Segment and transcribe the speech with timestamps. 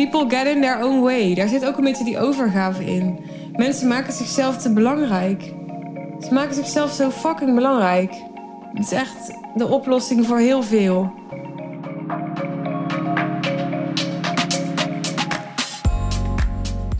[0.00, 1.34] People get in their own way.
[1.34, 3.18] Daar zit ook een beetje die overgave in.
[3.56, 5.42] Mensen maken zichzelf te belangrijk.
[6.20, 8.12] Ze maken zichzelf zo fucking belangrijk.
[8.72, 11.12] Het is echt de oplossing voor heel veel.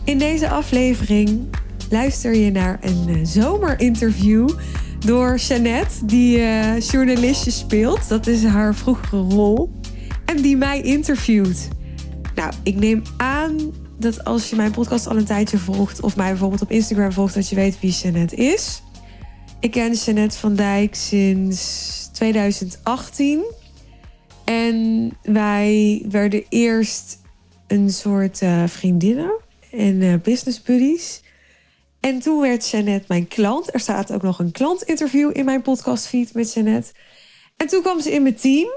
[0.03, 1.47] In deze aflevering
[1.89, 4.49] luister je naar een eh, zomerinterview
[5.05, 8.09] door Jeannette, die uh, journalistje speelt.
[8.09, 9.69] Dat is haar vroegere rol.
[10.25, 11.69] En die mij interviewt.
[12.41, 16.01] Nou, ik neem aan dat als je mijn podcast al een tijdje volgt...
[16.01, 18.81] of mij bijvoorbeeld op Instagram volgt, dat je weet wie Jeannette is.
[19.59, 23.43] Ik ken Jeannette van Dijk sinds 2018.
[24.45, 27.21] En wij werden eerst
[27.67, 29.31] een soort uh, vriendinnen
[29.71, 31.21] en uh, business buddies.
[31.99, 33.73] En toen werd Jeannette mijn klant.
[33.73, 36.91] Er staat ook nog een klantinterview in mijn podcastfeed met Jeannette.
[37.57, 38.69] En toen kwam ze in mijn team.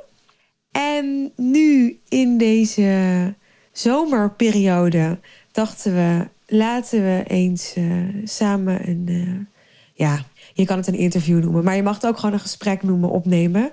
[0.71, 3.35] En nu in deze
[3.75, 5.19] zomerperiode
[5.53, 6.29] dachten we...
[6.47, 9.07] laten we eens uh, samen een...
[9.09, 9.47] Uh,
[9.95, 11.65] ja, je kan het een interview noemen...
[11.65, 13.73] maar je mag het ook gewoon een gesprek noemen, opnemen...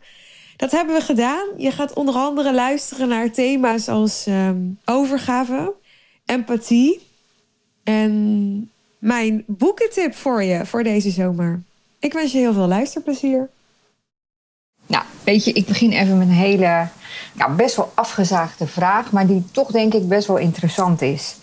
[0.61, 1.47] Dat hebben we gedaan.
[1.57, 5.73] Je gaat onder andere luisteren naar thema's als um, overgave,
[6.25, 6.99] empathie
[7.83, 11.61] en mijn boekentip voor je voor deze zomer.
[11.99, 13.49] Ik wens je heel veel luisterplezier.
[14.87, 16.87] Nou, weet je, ik begin even met een hele,
[17.33, 21.35] nou, best wel afgezaagde vraag, maar die toch denk ik best wel interessant is.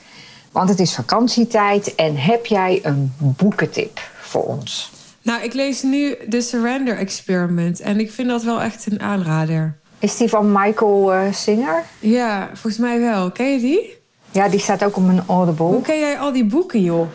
[0.53, 4.93] Want het is vakantietijd en heb jij een boekentip voor ons?
[5.23, 9.79] Nou, ik lees nu The Surrender Experiment en ik vind dat wel echt een aanrader.
[9.99, 11.85] Is die van Michael uh, Singer?
[11.99, 13.31] Ja, volgens mij wel.
[13.31, 13.97] Ken je die?
[14.31, 15.65] Ja, die staat ook op mijn Audible.
[15.65, 17.09] Hoe ken jij al die boeken, joh?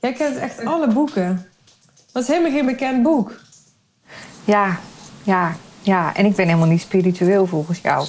[0.00, 1.46] Jij kent echt alle boeken.
[2.12, 3.40] Dat is helemaal geen bekend boek.
[4.44, 4.78] Ja,
[5.22, 5.56] ja,
[5.86, 6.14] ja.
[6.14, 8.06] En ik ben helemaal niet spiritueel volgens jou.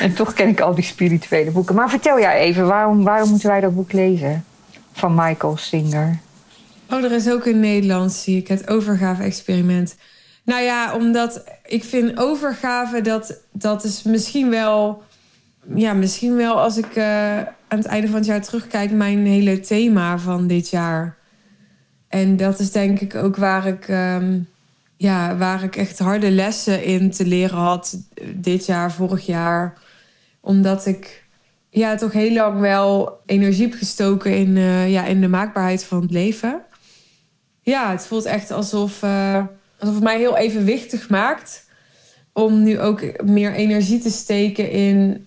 [0.00, 1.74] En toch ken ik al die spirituele boeken.
[1.74, 4.44] Maar vertel jij even, waarom, waarom moeten wij dat boek lezen?
[4.92, 6.18] Van Michael Singer.
[6.90, 8.48] Oh, er is ook een Nederlands, zie ik.
[8.48, 9.96] Het overgave-experiment.
[10.44, 15.02] Nou ja, omdat ik vind overgave, dat, dat is misschien wel...
[15.74, 18.90] Ja, misschien wel als ik uh, aan het einde van het jaar terugkijk...
[18.90, 21.16] mijn hele thema van dit jaar.
[22.08, 23.88] En dat is denk ik ook waar ik...
[23.88, 24.50] Um,
[25.02, 27.98] ja, waar ik echt harde lessen in te leren had
[28.34, 29.78] dit jaar, vorig jaar.
[30.40, 31.24] Omdat ik
[31.70, 36.00] ja, toch heel lang wel energie heb gestoken in, uh, ja, in de maakbaarheid van
[36.00, 36.62] het leven.
[37.62, 39.44] Ja, het voelt echt alsof, uh,
[39.78, 41.64] alsof het mij heel evenwichtig maakt.
[42.32, 45.26] Om nu ook meer energie te steken in,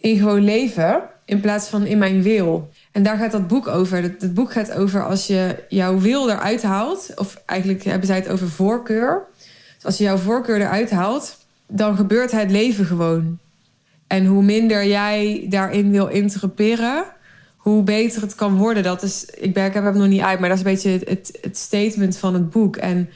[0.00, 1.02] in gewoon leven.
[1.24, 2.70] In plaats van in mijn wil.
[2.98, 4.02] En daar gaat dat boek over.
[4.02, 7.12] Het, boek gaat over als je jouw wil eruit haalt.
[7.14, 9.26] Of eigenlijk hebben zij het over voorkeur.
[9.74, 13.38] Dus als je jouw voorkeur eruit haalt, dan gebeurt het leven gewoon.
[14.06, 17.04] En hoe minder jij daarin wil interpreteren,
[17.56, 18.82] hoe beter het kan worden.
[18.82, 21.00] Dat is, ik, ben, heb hem nog niet uit, maar dat is een beetje
[21.40, 22.76] het, statement van het boek.
[22.76, 23.08] En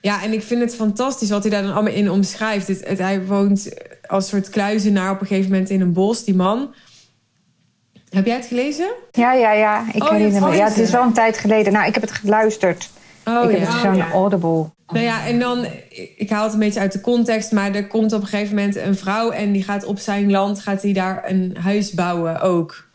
[0.00, 2.98] ja, en ik vind het fantastisch wat hij daar dan allemaal in omschrijft.
[2.98, 3.68] Hij woont
[4.06, 6.74] als soort kluizenaar op een gegeven moment in een bos, die man.
[8.10, 8.90] Heb jij het gelezen?
[9.12, 9.84] Ja, ja, ja.
[9.92, 10.56] Ik Oh, herinner me.
[10.56, 11.72] Ja, het is wel een tijd geleden.
[11.72, 12.90] Nou, ik heb het geluisterd.
[13.24, 13.72] Oh, ik heb ja.
[13.72, 14.70] het zo'n Audible.
[14.88, 15.66] Nou ja, en dan,
[16.16, 18.76] ik haal het een beetje uit de context, maar er komt op een gegeven moment
[18.76, 22.86] een vrouw en die gaat op zijn land, gaat hij daar een huis bouwen ook.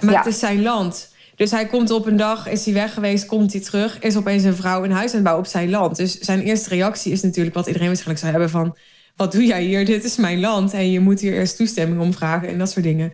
[0.00, 0.18] Maar Ja.
[0.18, 1.14] het is zijn land.
[1.36, 4.42] Dus hij komt op een dag, is hij weg geweest, komt hij terug, is opeens
[4.44, 5.96] een vrouw een huis aan het bouwen op zijn land.
[5.96, 8.76] Dus zijn eerste reactie is natuurlijk wat iedereen waarschijnlijk zou hebben van,
[9.16, 9.84] wat doe jij hier?
[9.84, 12.84] Dit is mijn land en je moet hier eerst toestemming om vragen en dat soort
[12.84, 13.12] dingen.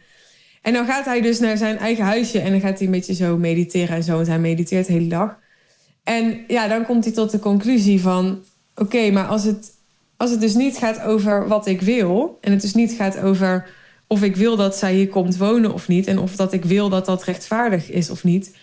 [0.67, 3.15] En dan gaat hij dus naar zijn eigen huisje en dan gaat hij een beetje
[3.15, 5.39] zo mediteren en zo, want hij mediteert de hele dag.
[6.05, 8.45] En ja, dan komt hij tot de conclusie van...
[8.75, 9.71] oké, maar als het,
[10.17, 12.39] als het dus niet gaat over wat ik wil...
[12.41, 13.69] en het dus niet gaat over
[14.07, 16.07] of ik wil dat zij hier komt wonen of niet...
[16.07, 18.57] en of dat ik wil dat dat rechtvaardig is of niet...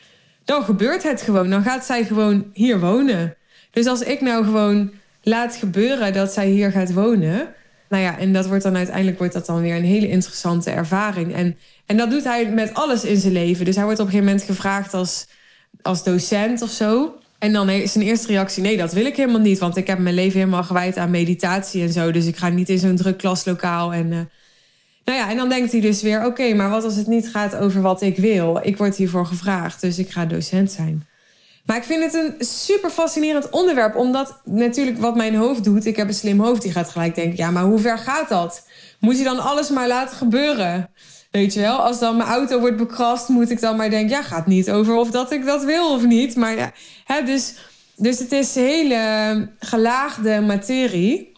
[0.45, 1.49] dan gebeurt het gewoon.
[1.49, 3.35] Dan gaat zij gewoon hier wonen.
[3.71, 4.91] Dus als ik nou gewoon
[5.21, 7.53] laat gebeuren dat zij hier gaat wonen...
[7.93, 11.33] nou ja, en dat wordt dan uiteindelijk wordt dat dan weer een hele interessante ervaring.
[11.33, 13.65] En, en dat doet hij met alles in zijn leven.
[13.65, 15.27] Dus hij wordt op een gegeven moment gevraagd als,
[15.81, 17.18] als docent of zo...
[17.44, 19.59] En dan is zijn eerste reactie: nee, dat wil ik helemaal niet.
[19.59, 22.12] Want ik heb mijn leven helemaal gewijd aan meditatie en zo.
[22.12, 23.94] Dus ik ga niet in zo'n druk klaslokaal.
[23.94, 24.19] En, uh...
[25.06, 27.56] nou ja, en dan denkt hij dus weer: oké, maar wat als het niet gaat
[27.56, 28.59] over wat ik wil?
[28.63, 31.07] Ik word hiervoor gevraagd, dus ik ga docent zijn.
[31.65, 33.95] Maar ik vind het een super fascinerend onderwerp.
[33.95, 35.86] Omdat natuurlijk wat mijn hoofd doet.
[35.86, 38.68] Ik heb een slim hoofd, die gaat gelijk denken: ja, maar hoe ver gaat dat?
[39.00, 40.89] Moet je dan alles maar laten gebeuren?
[41.31, 44.24] Weet je wel, als dan mijn auto wordt bekrast, moet ik dan maar denken: ja,
[44.24, 46.36] gaat niet over of dat ik dat wil of niet.
[46.36, 46.71] Maar ja,
[47.06, 47.56] hè, dus,
[47.95, 51.31] dus het is hele gelaagde materie.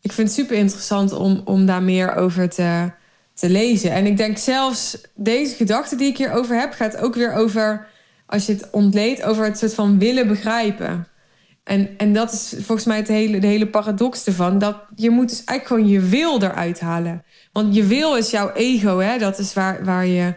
[0.00, 2.90] Ik vind het super interessant om, om daar meer over te,
[3.34, 3.90] te lezen.
[3.90, 7.86] En ik denk zelfs deze gedachte die ik hierover heb, gaat ook weer over,
[8.26, 11.06] als je het ontleedt, over het soort van willen begrijpen.
[11.64, 14.58] En, en dat is volgens mij het hele, de hele paradox ervan.
[14.58, 17.24] Dat je moet dus eigenlijk gewoon je wil eruit halen.
[17.52, 19.18] Want je wil is jouw ego, hè?
[19.18, 20.34] Dat is waar, waar je.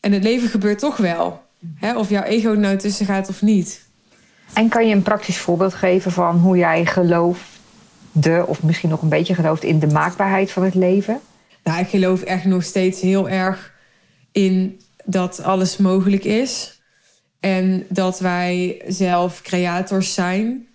[0.00, 1.42] En het leven gebeurt toch wel.
[1.74, 1.96] Hè?
[1.98, 3.82] Of jouw ego nou tussen gaat of niet.
[4.52, 9.08] En kan je een praktisch voorbeeld geven van hoe jij geloofde, of misschien nog een
[9.08, 11.20] beetje gelooft in de maakbaarheid van het leven?
[11.64, 13.72] Nou, ik geloof echt nog steeds heel erg
[14.32, 16.73] in dat alles mogelijk is.
[17.44, 20.66] En dat wij zelf creators zijn.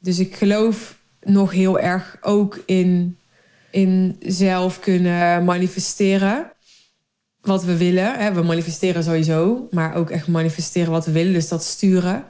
[0.00, 3.18] Dus ik geloof nog heel erg ook in,
[3.70, 6.52] in zelf kunnen manifesteren
[7.40, 8.34] wat we willen.
[8.34, 11.32] We manifesteren sowieso, maar ook echt manifesteren wat we willen.
[11.32, 12.24] Dus dat sturen.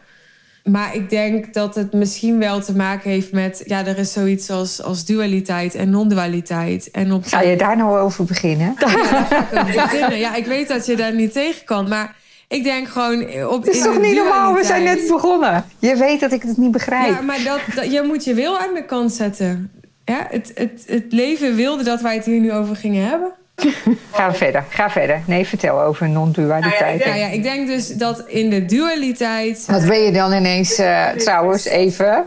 [0.64, 3.62] Maar ik denk dat het misschien wel te maken heeft met...
[3.64, 6.90] ja, er is zoiets als, als dualiteit en non-dualiteit.
[6.90, 7.26] En op...
[7.26, 8.74] Ga je daar nou over beginnen?
[8.78, 10.18] Ja, daar ga ik over beginnen.
[10.18, 12.24] Ja, ik weet dat je daar niet tegen kan, maar...
[12.48, 13.64] Ik denk gewoon op.
[13.64, 14.54] Het is toch niet normaal?
[14.54, 15.64] We zijn net begonnen.
[15.78, 17.14] Je weet dat ik het niet begrijp.
[17.14, 19.70] Ja, maar dat, dat, je moet je wil aan de kant zetten.
[20.04, 23.32] Ja, het, het, het leven wilde dat wij het hier nu over gingen hebben.
[24.12, 25.22] Ga verder, ga verder.
[25.26, 27.04] Nee, vertel over non-dualiteit.
[27.04, 29.64] Nou ja, ik denk dus dat in de dualiteit.
[29.66, 32.24] Wat ben je dan ineens uh, trouwens even?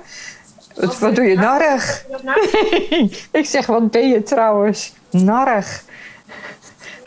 [0.75, 2.05] Wat, wat doe je narig?
[3.31, 5.83] ik zeg, wat ben je trouwens narig?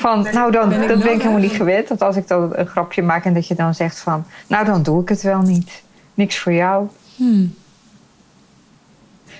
[0.02, 1.88] Van, nou dan, ben dat ben ik helemaal niet gewend.
[1.88, 4.82] Dat als ik dan een grapje maak en dat je dan zegt van, nou dan
[4.82, 5.82] doe ik het wel niet.
[6.14, 6.88] Niks voor jou.
[7.16, 7.54] Hmm.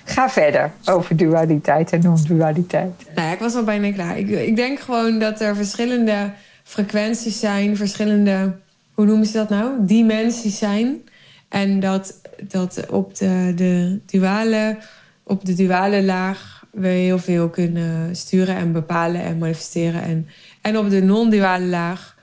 [0.04, 3.06] Ga verder over dualiteit en non-dualiteit.
[3.14, 4.18] Nou ik was al bijna klaar.
[4.18, 6.32] Ik, ik denk gewoon dat er verschillende
[6.62, 8.56] frequenties zijn, verschillende,
[8.94, 9.70] hoe noemen ze dat nou?
[9.80, 11.00] Dimensies zijn.
[11.48, 14.78] En dat, dat op de, de duale,
[15.22, 20.02] op de duale laag we heel veel kunnen sturen en bepalen en manifesteren.
[20.02, 20.28] En,
[20.62, 22.16] en op de non-duale laag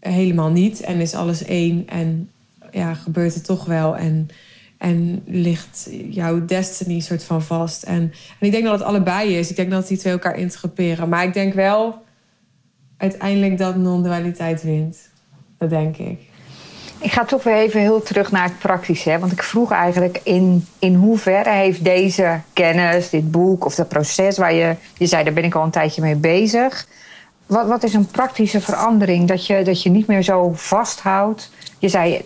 [0.00, 0.80] helemaal niet.
[0.80, 2.30] En is alles één en
[2.70, 3.96] ja, gebeurt het toch wel.
[3.96, 4.28] En
[4.78, 7.82] en ligt jouw destiny soort van vast.
[7.82, 9.50] En, en ik denk dat het allebei is.
[9.50, 11.08] Ik denk dat die twee elkaar interpreteren.
[11.08, 12.02] Maar ik denk wel
[12.96, 14.98] uiteindelijk dat non-dualiteit wint.
[15.58, 16.20] Dat denk ik.
[17.00, 19.18] Ik ga toch weer even heel terug naar het praktische.
[19.18, 24.38] Want ik vroeg eigenlijk in, in hoeverre heeft deze kennis, dit boek of dat proces
[24.38, 26.86] waar je, je zei, daar ben ik al een tijdje mee bezig.
[27.48, 29.28] Wat, wat is een praktische verandering?
[29.28, 31.50] Dat je, dat je niet meer zo vasthoudt.
[31.78, 32.24] Je zei,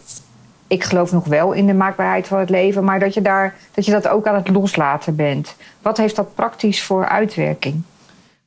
[0.66, 3.84] ik geloof nog wel in de maakbaarheid van het leven, maar dat je, daar, dat,
[3.84, 5.54] je dat ook aan het loslaten bent.
[5.82, 7.82] Wat heeft dat praktisch voor uitwerking?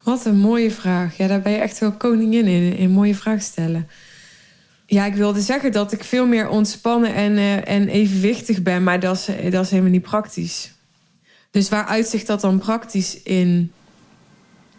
[0.04, 1.18] Wat een mooie vraag.
[1.18, 3.90] Ja, daar ben je echt wel koningin in, in mooie vraag stellen.
[4.86, 9.00] Ja, ik wilde zeggen dat ik veel meer ontspannen en, uh, en evenwichtig ben, maar
[9.00, 10.74] dat is, dat is helemaal niet praktisch.
[11.52, 13.72] Dus waar uitzicht dat dan praktisch in?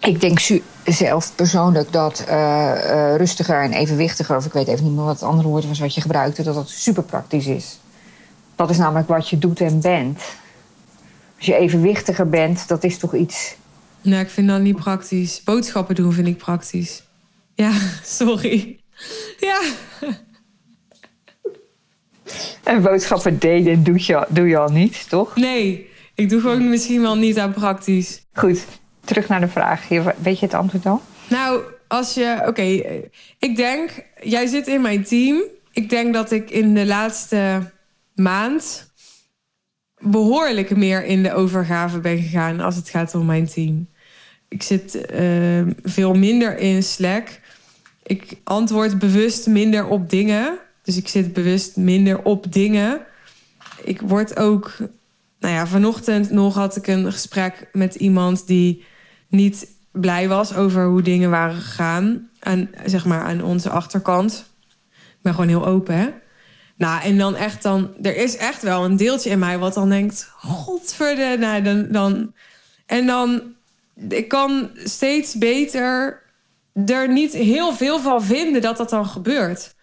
[0.01, 0.39] Ik denk
[0.85, 5.15] zelf persoonlijk dat uh, uh, rustiger en evenwichtiger, of ik weet even niet meer wat
[5.15, 7.79] het andere woord was wat je gebruikte, dat dat super praktisch is.
[8.55, 10.23] Dat is namelijk wat je doet en bent.
[11.37, 13.57] Als je evenwichtiger bent, dat is toch iets.
[14.01, 15.43] Nee, ik vind dat niet praktisch.
[15.45, 17.03] Boodschappen doen vind ik praktisch.
[17.55, 17.73] Ja,
[18.19, 18.81] sorry.
[19.39, 19.61] Ja.
[22.63, 25.37] En boodschappen delen doe je, doe je al niet, toch?
[25.37, 28.23] Nee, ik doe gewoon misschien wel niet aan praktisch.
[28.33, 28.65] Goed,
[29.07, 29.89] terug naar de vraag.
[30.23, 31.01] Weet je het antwoord dan?
[31.29, 32.43] Nou, als je.
[32.47, 32.83] Oké,
[33.39, 33.91] ik denk.
[34.23, 35.43] Jij zit in mijn team.
[35.73, 37.71] Ik denk dat ik in de laatste
[38.15, 38.91] maand.
[39.99, 43.89] behoorlijk meer in de overgave ben gegaan als het gaat om mijn team.
[44.49, 47.41] Ik zit uh, veel minder in Slack.
[48.03, 50.59] Ik antwoord bewust minder op dingen.
[50.83, 53.01] Dus ik zit bewust minder op dingen.
[53.83, 54.77] Ik word ook.
[55.41, 58.85] Nou ja, vanochtend nog had ik een gesprek met iemand die
[59.37, 62.29] niet blij was over hoe dingen waren gegaan.
[62.41, 64.51] Aan, zeg maar, aan onze achterkant.
[64.91, 66.09] Ik ben gewoon heel open, hè?
[66.77, 67.91] Nou, en dan echt dan...
[68.03, 70.31] Er is echt wel een deeltje in mij wat dan denkt...
[70.37, 72.33] Godverde, nou, dan, dan...
[72.87, 73.43] En dan...
[74.09, 76.23] Ik kan steeds beter
[76.87, 79.75] er niet heel veel van vinden dat dat dan gebeurt.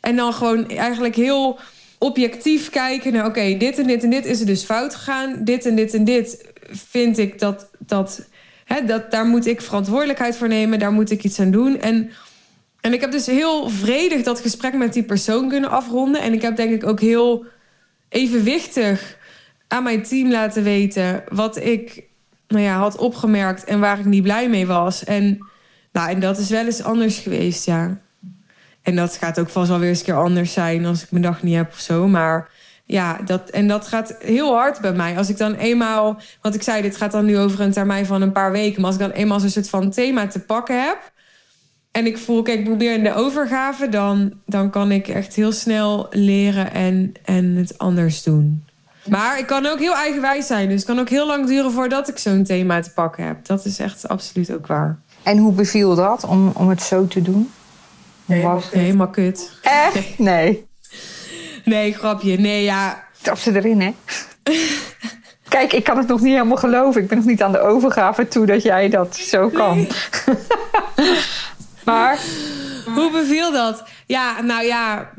[0.00, 1.58] En dan gewoon eigenlijk heel
[1.98, 3.26] objectief kijken naar...
[3.26, 5.44] oké, dit en dit en dit is er dus fout gegaan.
[5.44, 7.70] Dit en dit en dit vind ik dat...
[7.78, 8.28] dat
[8.86, 11.80] dat, daar moet ik verantwoordelijkheid voor nemen, daar moet ik iets aan doen.
[11.80, 12.10] En,
[12.80, 16.22] en ik heb dus heel vredig dat gesprek met die persoon kunnen afronden.
[16.22, 17.44] En ik heb denk ik ook heel
[18.08, 19.16] evenwichtig
[19.68, 22.02] aan mijn team laten weten wat ik
[22.48, 25.04] nou ja, had opgemerkt en waar ik niet blij mee was.
[25.04, 25.38] En,
[25.92, 27.98] nou, en dat is wel eens anders geweest, ja.
[28.82, 31.22] En dat gaat ook vast wel weer eens een keer anders zijn als ik mijn
[31.22, 32.08] dag niet heb of zo.
[32.08, 32.48] Maar
[32.90, 35.16] ja, dat, en dat gaat heel hard bij mij.
[35.16, 38.22] Als ik dan eenmaal, want ik zei, dit gaat dan nu over een termijn van
[38.22, 38.80] een paar weken.
[38.80, 41.12] Maar als ik dan eenmaal zo'n soort van thema te pakken heb,
[41.90, 45.52] en ik voel, kijk, ik probeer in de overgave, dan, dan kan ik echt heel
[45.52, 48.64] snel leren en, en het anders doen.
[49.08, 50.68] Maar ik kan ook heel eigenwijs zijn.
[50.68, 53.46] Dus het kan ook heel lang duren voordat ik zo'n thema te pakken heb.
[53.46, 54.98] Dat is echt absoluut ook waar.
[55.22, 57.50] En hoe beviel dat om, om het zo te doen?
[58.26, 58.70] Het?
[58.70, 59.60] Helemaal kut.
[59.62, 60.18] Echt?
[60.18, 60.67] Nee.
[61.68, 62.38] Nee, grapje.
[62.38, 63.04] Nee, ja.
[63.20, 63.94] Trap ze erin, hè?
[65.48, 67.02] Kijk, ik kan het nog niet helemaal geloven.
[67.02, 69.86] Ik ben nog niet aan de overgave toe dat jij dat zo kan.
[71.84, 72.18] maar.
[72.94, 73.84] Hoe beviel dat?
[74.06, 75.10] Ja, nou ja.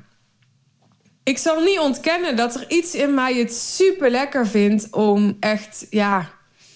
[1.24, 5.86] Ik zal niet ontkennen dat er iets in mij het super lekker vindt om echt,
[5.89, 6.29] ja,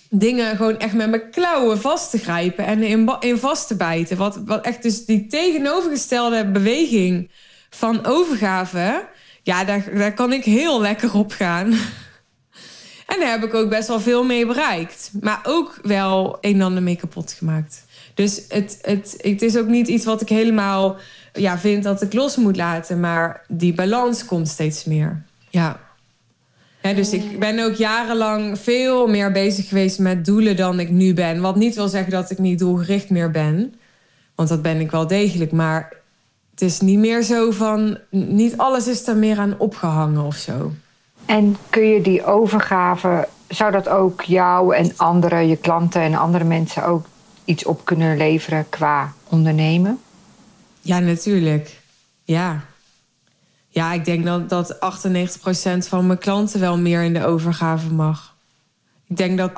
[0.09, 4.17] dingen gewoon echt met mijn klauwen vast te grijpen en in, in vast te bijten.
[4.17, 7.31] Wat, wat echt dus die tegenovergestelde beweging
[7.69, 9.07] van overgave,
[9.43, 11.73] ja, daar, daar kan ik heel lekker op gaan.
[13.07, 15.11] En daar heb ik ook best wel veel mee bereikt.
[15.21, 17.85] Maar ook wel een en ander mee kapot gemaakt.
[18.13, 20.97] Dus het, het, het is ook niet iets wat ik helemaal
[21.33, 22.99] ja, vind dat ik los moet laten.
[22.99, 25.23] Maar die balans komt steeds meer.
[25.49, 25.79] Ja.
[26.81, 31.41] dus ik ben ook jarenlang veel meer bezig geweest met doelen dan ik nu ben.
[31.41, 33.75] Wat niet wil zeggen dat ik niet doelgericht meer ben.
[34.35, 35.51] Want dat ben ik wel degelijk.
[35.51, 36.02] Maar
[36.53, 37.97] het is niet meer zo van.
[38.09, 40.71] Niet alles is er meer aan opgehangen of zo.
[41.25, 46.43] En kun je die overgave, zou dat ook jou en anderen, je klanten en andere
[46.43, 47.05] mensen ook
[47.45, 49.99] iets op kunnen leveren qua ondernemen?
[50.81, 51.81] Ja, natuurlijk.
[52.23, 52.61] Ja.
[53.69, 54.77] Ja, ik denk dat, dat
[55.85, 58.35] 98% van mijn klanten wel meer in de overgave mag.
[59.07, 59.51] Ik denk dat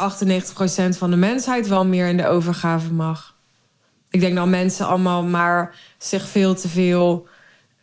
[0.93, 3.34] 98% van de mensheid wel meer in de overgave mag.
[4.09, 7.27] Ik denk dat mensen allemaal maar zich veel te veel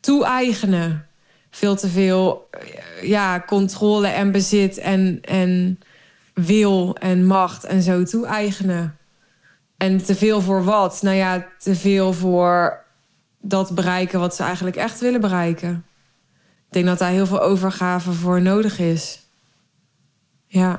[0.00, 1.06] toe-eigenen
[1.52, 2.48] veel te veel
[3.02, 5.80] ja, controle en bezit en, en
[6.34, 8.96] wil en macht en zo toe-eigenen.
[9.76, 11.02] En te veel voor wat?
[11.02, 12.84] Nou ja, te veel voor
[13.40, 15.84] dat bereiken wat ze eigenlijk echt willen bereiken.
[16.66, 19.20] Ik denk dat daar heel veel overgave voor nodig is.
[20.46, 20.78] Ja.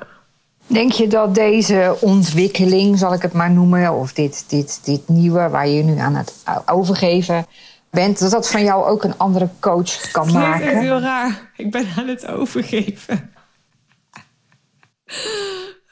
[0.68, 5.50] Denk je dat deze ontwikkeling, zal ik het maar noemen, of dit, dit, dit nieuwe
[5.50, 6.34] waar je nu aan het
[6.66, 7.46] overgeven
[7.90, 10.66] bent, dat dat van jou ook een andere coach kan dat maken.
[10.66, 11.52] Dat is heel raar.
[11.58, 13.32] Ik ben aan het overgeven.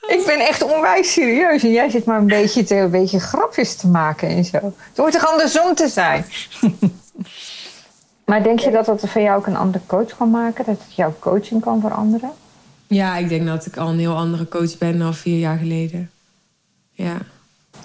[0.07, 1.63] Ik ben echt onwijs serieus.
[1.63, 4.57] En jij zit maar een beetje, te, een beetje grapjes te maken en zo.
[4.63, 6.25] Het hoort toch andersom te zijn?
[8.25, 10.65] maar denk je dat dat van jou ook een andere coach kan maken?
[10.65, 12.31] Dat het jouw coaching kan veranderen?
[12.91, 16.11] Ja, ik denk dat ik al een heel andere coach ben dan vier jaar geleden.
[16.91, 17.17] Ja.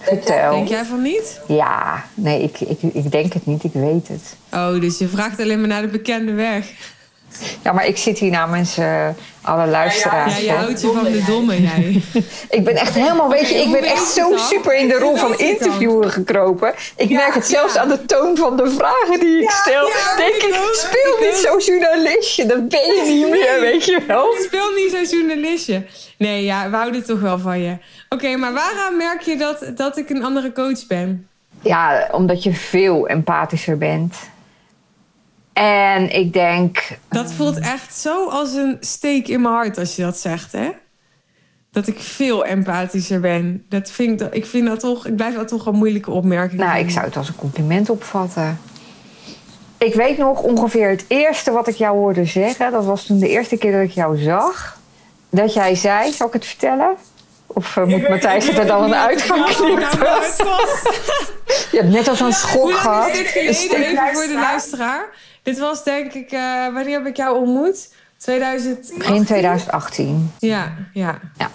[0.00, 0.50] Vertel.
[0.50, 1.40] Denk jij van niet?
[1.48, 4.36] Ja, nee, ik, ik, ik denk het niet, ik weet het.
[4.52, 6.94] Oh, dus je vraagt alleen maar naar de bekende weg.
[7.62, 9.08] Ja, maar ik zit hier namens uh,
[9.42, 10.36] alle luisteraars.
[10.36, 12.02] Ja, ja, je houdt je van de domme, jij.
[12.58, 15.38] ik ben echt helemaal, weet je, ik ben echt zo super in de rol van
[15.38, 16.74] interviewer gekropen.
[16.96, 19.90] Ik merk het zelfs aan de toon van de vragen die ik stel.
[20.16, 24.34] Denk ik, speel niet zo journalistje, dat ben je niet meer, weet je wel.
[24.38, 25.84] Speel niet zo journalistje.
[26.18, 27.76] Nee, ja, we houden toch wel van je.
[28.08, 31.28] Oké, maar waaraan merk je dat, dat ik een andere coach ben?
[31.60, 34.14] Ja, omdat je veel empathischer bent.
[35.62, 36.98] En ik denk.
[37.08, 40.70] Dat voelt echt zo als een steek in mijn hart als je dat zegt, hè?
[41.70, 43.64] Dat ik veel empathischer ben.
[43.68, 45.06] Dat vind ik, ik vind dat toch.
[45.06, 46.60] Ik blijf dat toch een moeilijke opmerking.
[46.60, 48.60] Nou, ik zou het als een compliment opvatten.
[49.78, 52.72] Ik weet nog ongeveer het eerste wat ik jou hoorde zeggen.
[52.72, 54.78] Dat was toen de eerste keer dat ik jou zag.
[55.30, 56.96] Dat jij zei, zal ik het vertellen?
[57.46, 59.88] Of uh, moet Matthijs het er dan een uitgang knippen?
[61.70, 63.08] Je hebt net als een schok gehad.
[63.08, 65.08] Is dit geleden, even voor de luisteraar.
[65.46, 66.40] Dit was denk ik, uh,
[66.72, 67.88] wanneer heb ik jou ontmoet?
[68.16, 68.92] 2000...
[68.98, 70.32] Begin 2018.
[70.38, 71.20] Ja, ja.
[71.38, 71.50] ja.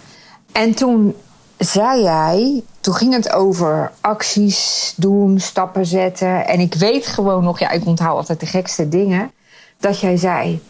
[0.51, 1.15] En toen
[1.57, 6.47] zei jij, toen ging het over acties doen, stappen zetten.
[6.47, 9.31] En ik weet gewoon nog, ja, ik onthoud altijd de gekste dingen.
[9.77, 10.61] Dat jij zei,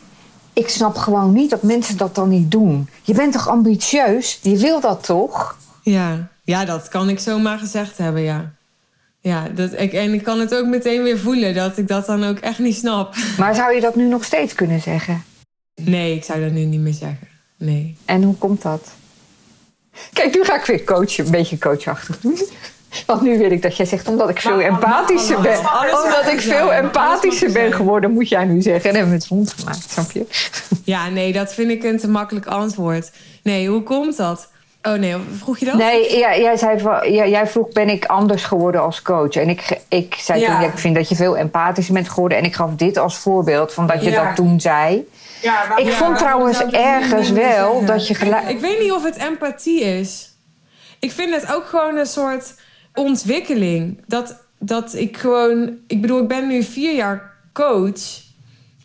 [0.53, 2.89] ik snap gewoon niet dat mensen dat dan niet doen.
[3.01, 4.39] Je bent toch ambitieus?
[4.41, 5.57] Je wil dat toch?
[5.81, 8.51] Ja, ja dat kan ik zomaar gezegd hebben, ja.
[9.21, 12.23] Ja, dat, ik, en ik kan het ook meteen weer voelen dat ik dat dan
[12.23, 13.15] ook echt niet snap.
[13.37, 15.23] Maar zou je dat nu nog steeds kunnen zeggen?
[15.75, 17.27] Nee, ik zou dat nu niet meer zeggen.
[17.57, 17.97] Nee.
[18.05, 18.91] En hoe komt dat?
[20.13, 22.39] Kijk, nu ga ik weer coachen, een beetje coachachtig doen.
[23.05, 25.59] Want nu wil ik dat jij zegt, omdat ik veel empathischer ben.
[26.03, 28.89] Omdat ik veel empathischer ben geworden, moet jij nu zeggen.
[28.89, 30.25] En hebben we het rondgemaakt, snap je?
[30.83, 33.11] Ja, nee, dat vind ik een te makkelijk antwoord.
[33.43, 34.49] Nee, hoe komt dat?
[34.83, 35.73] Oh nee, vroeg je dat?
[35.73, 39.35] Nee, ja, jij, zei, jij vroeg, ben ik anders geworden als coach?
[39.35, 40.59] En ik, ik zei ja.
[40.59, 42.37] toen, ik vind dat je veel empathischer bent geworden.
[42.37, 44.25] En ik gaf dit als voorbeeld van dat je ja.
[44.25, 45.07] dat toen zei.
[45.41, 48.49] Ja, ik vond trouwens ergens wel dat je gelijk...
[48.49, 50.29] Ik weet niet of het empathie is.
[50.99, 52.53] Ik vind het ook gewoon een soort
[52.93, 54.03] ontwikkeling.
[54.07, 55.77] Dat dat ik gewoon...
[55.87, 58.21] Ik bedoel, ik ben nu vier jaar coach.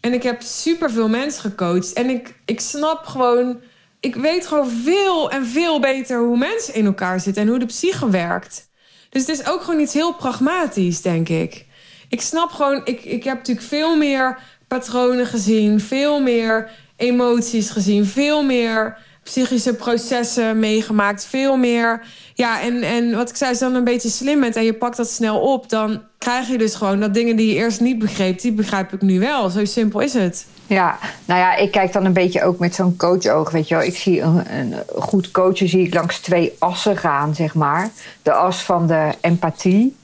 [0.01, 1.93] En ik heb superveel mensen gecoacht.
[1.93, 3.61] En ik, ik snap gewoon...
[4.01, 7.43] Ik weet gewoon veel en veel beter hoe mensen in elkaar zitten...
[7.43, 8.71] en hoe de psyche werkt.
[9.11, 11.67] Dus het is ook gewoon iets heel pragmatisch, denk ik.
[12.09, 12.81] Ik snap gewoon...
[12.85, 14.39] Ik, ik heb natuurlijk veel meer
[14.69, 15.81] patronen gezien.
[15.81, 18.05] Veel meer emoties gezien.
[18.05, 21.25] Veel meer psychische processen meegemaakt.
[21.25, 22.03] Veel meer.
[22.35, 24.97] Ja, en, en wat ik zei, is dan een beetje slim bent en je pakt
[24.97, 28.41] dat snel op, dan krijg je dus gewoon dat dingen die je eerst niet begreep,
[28.41, 29.51] die begrijp ik nu wel.
[29.51, 30.47] Zo simpel is het.
[30.67, 33.85] Ja, nou ja, ik kijk dan een beetje ook met zo'n coachoog, weet je wel.
[33.85, 37.91] Ik zie een, een goed coachen zie ik langs twee assen gaan, zeg maar.
[38.23, 39.97] De as van de empathie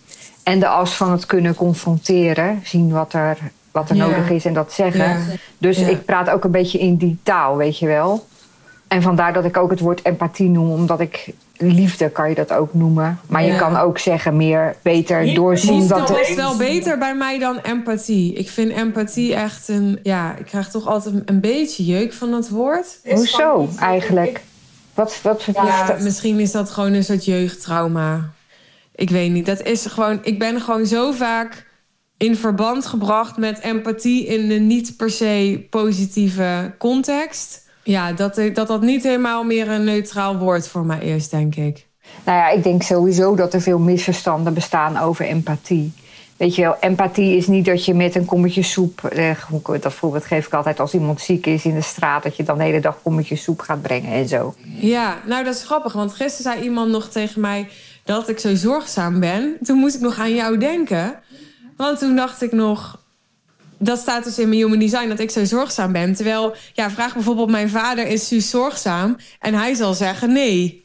[0.42, 3.38] en de as van het kunnen confronteren, zien wat er,
[3.70, 5.08] wat er nodig is en dat zeggen.
[5.08, 5.18] Ja.
[5.58, 5.86] Dus ja.
[5.86, 8.26] ik praat ook een beetje in die taal, weet je wel.
[8.92, 12.52] En vandaar dat ik ook het woord empathie noem, omdat ik liefde kan je dat
[12.52, 13.20] ook noemen.
[13.28, 17.58] Maar je kan ook zeggen meer beter doorzien het is wel beter bij mij dan
[17.58, 18.34] empathie.
[18.34, 22.48] Ik vind empathie echt een ja, ik krijg toch altijd een beetje jeuk van dat
[22.48, 23.00] woord.
[23.04, 24.40] Hoezo eigenlijk?
[24.94, 28.32] Wat wat ja, misschien is dat gewoon een soort jeugdtrauma.
[28.94, 29.46] Ik weet niet.
[29.46, 31.66] Dat is gewoon ik ben gewoon zo vaak
[32.16, 38.68] in verband gebracht met empathie in een niet per se positieve context ja, dat, dat
[38.68, 41.86] dat niet helemaal meer een neutraal woord voor mij is, denk ik.
[42.24, 45.92] Nou ja, ik denk sowieso dat er veel misverstanden bestaan over empathie.
[46.36, 49.04] Weet je wel, empathie is niet dat je met een kommetje soep...
[49.04, 49.36] Eh,
[49.80, 52.22] dat voorbeeld geef ik altijd als iemand ziek is in de straat...
[52.22, 54.54] dat je dan de hele dag kommetjes soep gaat brengen en zo.
[54.64, 55.92] Ja, nou dat is grappig.
[55.92, 57.68] Want gisteren zei iemand nog tegen mij
[58.04, 59.56] dat ik zo zorgzaam ben.
[59.62, 61.14] Toen moest ik nog aan jou denken.
[61.76, 63.01] Want toen dacht ik nog
[63.82, 66.14] dat staat dus in mijn human design dat ik zo zorgzaam ben.
[66.14, 69.16] Terwijl, ja, vraag bijvoorbeeld mijn vader: is Suus zorgzaam?
[69.40, 70.80] En hij zal zeggen nee.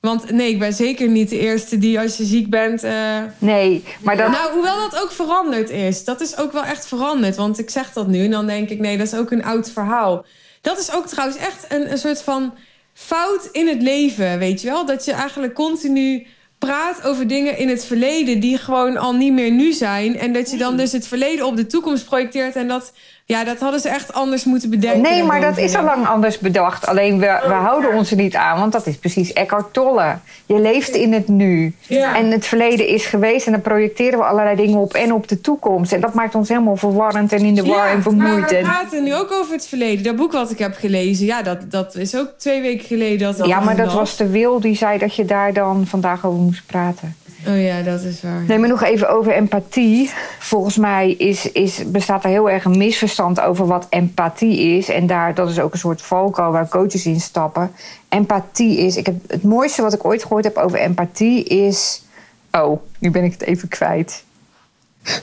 [0.00, 2.84] Want nee, ik ben zeker niet de eerste die als je ziek bent.
[2.84, 3.18] Uh...
[3.38, 4.30] Nee, maar dan.
[4.30, 6.04] Nou, hoewel dat ook veranderd is.
[6.04, 7.36] Dat is ook wel echt veranderd.
[7.36, 9.70] Want ik zeg dat nu en dan denk ik: nee, dat is ook een oud
[9.70, 10.24] verhaal.
[10.60, 12.54] Dat is ook trouwens echt een, een soort van
[12.94, 14.86] fout in het leven, weet je wel?
[14.86, 16.26] Dat je eigenlijk continu
[16.66, 20.18] praat over dingen in het verleden die gewoon al niet meer nu zijn.
[20.18, 22.56] En dat je dan dus het verleden op de toekomst projecteert.
[22.56, 22.92] En dat,
[23.32, 25.00] ja, dat hadden ze echt anders moeten bedenken.
[25.00, 26.86] Nee, maar dat is al lang anders bedacht.
[26.86, 30.16] Alleen we, we houden ons er niet aan, want dat is precies Eckhart Tolle.
[30.46, 31.74] Je leeft in het nu.
[31.88, 35.40] En het verleden is geweest en dan projecteren we allerlei dingen op en op de
[35.40, 35.92] toekomst.
[35.92, 38.40] En dat maakt ons helemaal verwarrend en in de war en vermoeid.
[38.40, 40.04] Maar we praten nu ook over het verleden.
[40.04, 43.18] Dat boek wat ik heb gelezen, ja, dat, dat is ook twee weken geleden.
[43.18, 46.26] Dat, dat ja, maar dat was de wil die zei dat je daar dan vandaag
[46.26, 47.16] over moest praten.
[47.48, 48.42] Oh ja, dat is waar.
[48.42, 50.10] Nee, maar nog even over empathie.
[50.38, 54.88] Volgens mij is, is, bestaat er heel erg een misverstand over wat empathie is.
[54.88, 57.70] En daar, dat is ook een soort valkuil waar coaches in stappen.
[58.08, 58.96] Empathie is...
[58.96, 62.04] Ik heb, het mooiste wat ik ooit gehoord heb over empathie is...
[62.50, 64.24] Oh, nu ben ik het even kwijt.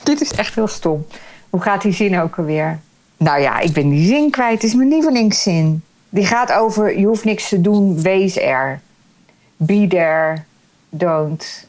[0.02, 1.06] Dit is echt heel stom.
[1.50, 2.80] Hoe gaat die zin ook alweer?
[3.16, 4.54] Nou ja, ik ben die zin kwijt.
[4.54, 5.82] Het is mijn lievelingszin.
[6.08, 8.80] Die gaat over, je hoeft niks te doen, wees er.
[9.56, 10.42] Be there,
[10.88, 11.68] don't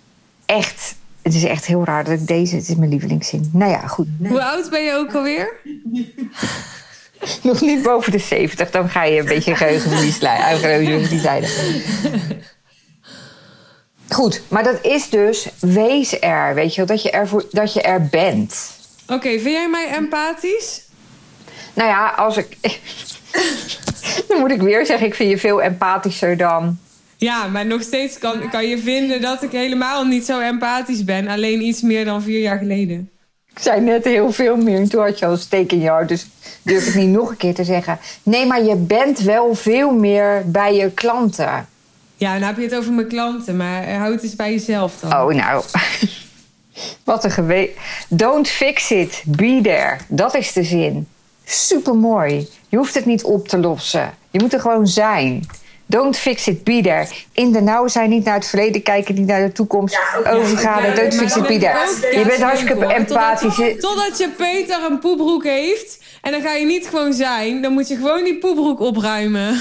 [0.51, 3.49] echt, het is echt heel raar dat ik deze, het is mijn lievelingszin.
[3.53, 4.07] Nou ja, goed.
[4.27, 5.53] Hoe oud ben je ook alweer?
[7.43, 11.49] Nog niet boven de 70, dan ga je een beetje geheugenverlies lijden.
[14.09, 17.73] Goed, maar dat is dus wees er, weet je wel, dat je er, voor, dat
[17.73, 18.71] je er bent.
[19.07, 20.81] Oké, vind jij mij empathisch?
[21.73, 22.57] Nou ja, als ik.
[24.27, 26.79] dan moet ik weer zeggen, ik vind je veel empathischer dan
[27.21, 31.27] ja, maar nog steeds kan, kan je vinden dat ik helemaal niet zo empathisch ben.
[31.27, 33.09] Alleen iets meer dan vier jaar geleden.
[33.53, 36.05] Ik zei net heel veel meer en toen had je al steek in jou.
[36.05, 36.25] Dus
[36.61, 37.99] durf ik niet nog een keer te zeggen.
[38.23, 41.67] Nee, maar je bent wel veel meer bij je klanten.
[42.15, 43.57] Ja, nou heb je het over mijn klanten.
[43.57, 45.11] Maar houd het eens bij jezelf dan.
[45.11, 45.63] Oh, nou.
[47.03, 47.69] Wat een gewe...
[48.09, 49.97] Don't fix it, be there.
[50.07, 51.07] Dat is de zin.
[51.45, 52.47] Supermooi.
[52.69, 54.13] Je hoeft het niet op te lossen.
[54.31, 55.45] Je moet er gewoon zijn.
[55.91, 57.07] Don't fix it, be there.
[57.31, 60.83] In de nauw zijn, niet naar het verleden kijken, niet naar de toekomst ja, overgaan.
[60.83, 62.17] Ja, don't fix it, be there.
[62.19, 63.55] Je bent hartstikke empathisch.
[63.55, 66.03] Totdat, totdat je Peter een poepbroek heeft.
[66.21, 67.61] En dan ga je niet gewoon zijn.
[67.61, 69.59] Dan moet je gewoon die poepbroek opruimen.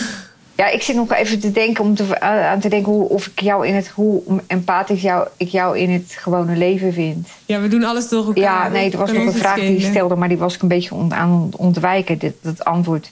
[0.54, 3.40] Ja, ik zit nog even te denken om te, aan te denken hoe, of ik
[3.40, 7.28] jou in het, hoe empathisch jou, ik jou in het gewone leven vind.
[7.46, 8.42] Ja, we doen alles door elkaar.
[8.42, 10.68] Ja, nee, er was nog een vraag die je stelde, maar die was ik een
[10.68, 13.10] beetje aan het ontwijken, dit, dat antwoord.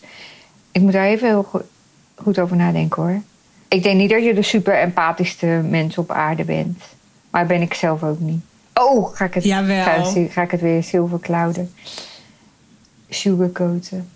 [0.73, 1.63] Ik moet daar even heel goed
[2.23, 3.21] goed over nadenken hoor.
[3.69, 6.83] Ik denk niet dat je de super empathischste mens op aarde bent.
[7.31, 8.41] Maar ben ik zelf ook niet.
[8.75, 11.73] Oh, ga ik het, ga, ga, ik het weer zilver clouden.
[13.09, 14.09] Sugarcoaten.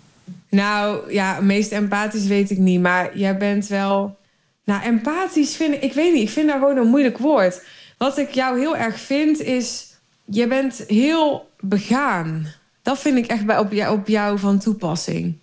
[0.49, 2.81] Nou ja, meest empathisch weet ik niet.
[2.81, 4.17] Maar jij bent wel.
[4.63, 5.83] Nou, empathisch vind ik.
[5.83, 7.61] Ik weet niet, ik vind dat gewoon een moeilijk woord.
[7.97, 9.93] Wat ik jou heel erg vind is
[10.25, 12.47] je bent heel begaan.
[12.81, 15.35] Dat vind ik echt bij, op, jou, op jou van toepassing.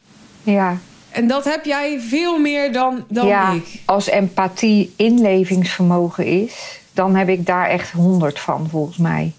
[0.43, 0.79] Ja.
[1.11, 3.81] En dat heb jij veel meer dan, dan ja, ik.
[3.85, 9.33] als empathie inlevingsvermogen is, dan heb ik daar echt honderd van, volgens mij.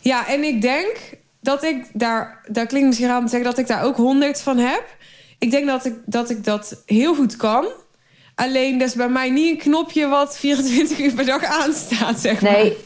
[0.00, 0.96] Ja, en ik denk
[1.40, 4.40] dat ik daar, daar klinkt misschien raar om te zeggen dat ik daar ook honderd
[4.40, 4.84] van heb.
[5.38, 7.66] Ik denk dat ik, dat ik dat heel goed kan.
[8.34, 12.40] Alleen dat is bij mij niet een knopje wat 24 uur per dag aanstaat, zeg
[12.40, 12.52] maar.
[12.52, 12.76] Nee,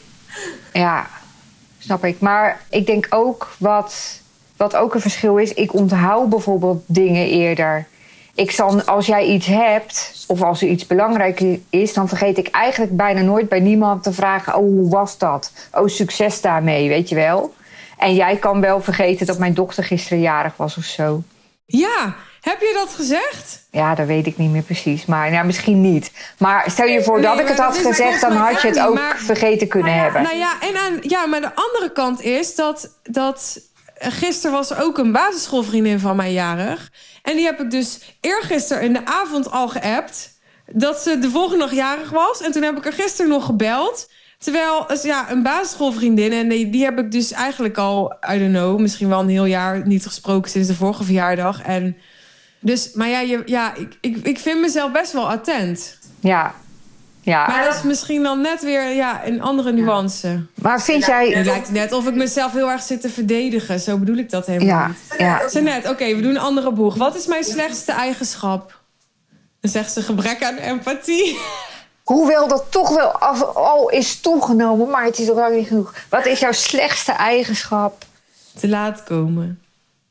[0.73, 1.07] ja,
[1.79, 2.19] snap ik.
[2.19, 4.21] Maar ik denk ook wat,
[4.57, 7.87] wat ook een verschil is, ik onthoud bijvoorbeeld dingen eerder.
[8.35, 12.47] Ik zal, als jij iets hebt, of als er iets belangrijk is, dan vergeet ik
[12.47, 15.51] eigenlijk bijna nooit bij niemand te vragen: Oh, hoe was dat?
[15.71, 17.53] Oh, succes daarmee, weet je wel.
[17.97, 21.23] En jij kan wel vergeten dat mijn dochter gisteren jarig was of zo.
[21.65, 23.63] Ja, heb je dat gezegd?
[23.71, 25.05] Ja, dat weet ik niet meer precies.
[25.05, 26.11] Maar ja, misschien niet.
[26.37, 29.17] Maar stel je voor dat ik het had gezegd, dan had je het ook maar-
[29.17, 30.21] vergeten kunnen hebben.
[30.21, 33.59] Nou ja, en aan, ja, maar de andere kant is dat, dat
[33.95, 36.91] gisteren was ook een basisschoolvriendin van mij jarig.
[37.23, 40.31] En die heb ik dus eergisteren in de avond al geappt.
[40.71, 42.41] Dat ze de volgende dag jarig was.
[42.41, 44.09] En toen heb ik er gisteren nog gebeld.
[44.37, 46.31] Terwijl, dus ja, een basisschoolvriendin.
[46.31, 49.45] En die, die heb ik dus eigenlijk al, I don't know, misschien wel een heel
[49.45, 51.61] jaar niet gesproken sinds de vorige verjaardag.
[51.61, 51.97] En
[52.59, 55.97] dus, maar ja, je, ja ik, ik, ik vind mezelf best wel attent.
[56.19, 56.55] Ja.
[57.25, 57.47] Ja.
[57.47, 60.45] Maar dat is misschien dan net weer ja, een andere nuance.
[60.55, 61.29] Maar vind jij...
[61.29, 63.79] Het lijkt net of ik mezelf heel erg zit te verdedigen.
[63.79, 64.97] Zo bedoel ik dat helemaal Ja, niet.
[65.17, 65.49] ja.
[65.49, 66.95] Ze net, oké, we doen een andere boeg.
[66.95, 68.79] Wat is mijn slechtste eigenschap?
[69.61, 71.37] Dan zegt ze gebrek aan empathie.
[72.03, 75.93] Hoewel dat toch wel af, al is toegenomen, maar het is nog lang niet genoeg.
[76.09, 78.05] Wat is jouw slechtste eigenschap?
[78.59, 79.59] Te laat komen.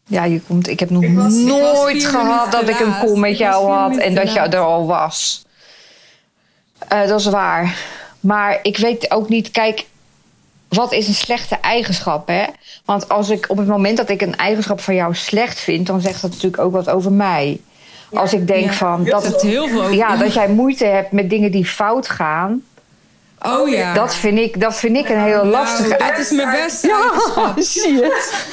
[0.07, 3.71] Ja, je komt, ik heb nog was nooit gehad dat ik een kom met jou
[3.71, 4.55] had en dat jij laat.
[4.55, 5.45] er al was.
[6.89, 7.77] Eh, dat is waar.
[8.21, 9.85] Maar ik weet ook niet, kijk,
[10.69, 12.45] wat is een slechte eigenschap, hè?
[12.85, 16.01] Want als ik op het moment dat ik een eigenschap van jou slecht vind, dan
[16.01, 17.61] zegt dat natuurlijk ook wat over mij.
[18.13, 20.85] Als ik denk Ja, van dat dat, zegt heel veel over ja, dat jij moeite
[20.85, 22.63] hebt met dingen die fout gaan,
[23.47, 23.95] Oh ja.
[23.95, 27.01] dat vind ik, dat vind ik een heel lastige Nou, dat is mijn beste Ja,
[27.03, 27.55] eigenschap.
[27.61, 28.47] zie je het?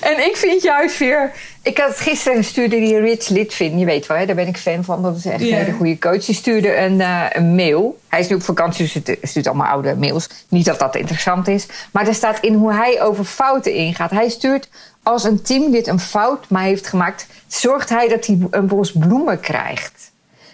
[0.00, 1.32] En ik vind juist weer...
[1.62, 4.84] Ik had gisteren stuurde die Rich Litvin, je weet wel, hè, daar ben ik fan
[4.84, 5.02] van.
[5.02, 6.24] Dat is echt een hele goede coach.
[6.24, 8.00] Die stuurde een, eh, een mail.
[8.08, 10.28] Hij is nu op vakantie, dus het stuurt allemaal oude mails.
[10.48, 11.66] Niet dat dat interessant is.
[11.92, 14.10] Maar er staat in hoe hij over fouten ingaat.
[14.10, 14.68] Hij stuurt
[15.02, 17.26] als een teamlid een fout maar heeft gemaakt...
[17.46, 20.11] zorgt hij dat hij een bos bloemen krijgt.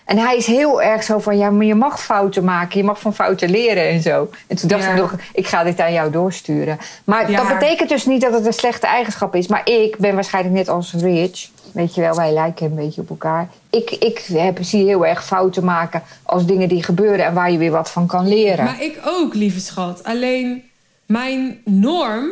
[0.08, 2.78] En hij is heel erg zo van, ja, maar je mag fouten maken.
[2.78, 4.30] Je mag van fouten leren en zo.
[4.46, 4.90] En toen dacht Ja.
[4.90, 6.78] ik nog, ik ga dit aan jou doorsturen.
[7.04, 7.36] Maar Ja.
[7.36, 9.46] dat betekent dus niet dat het een slechte eigenschap is.
[9.46, 11.48] Maar ik ben waarschijnlijk net als Rich.
[11.72, 13.48] Weet je wel, wij lijken een beetje op elkaar.
[13.70, 17.24] Ik, ik heb, zie heel erg fouten maken als dingen die gebeuren...
[17.26, 18.64] en waar je weer wat van kan leren.
[18.64, 20.04] Maar ik ook, lieve schat.
[20.04, 20.62] Alleen
[21.06, 22.24] mijn norm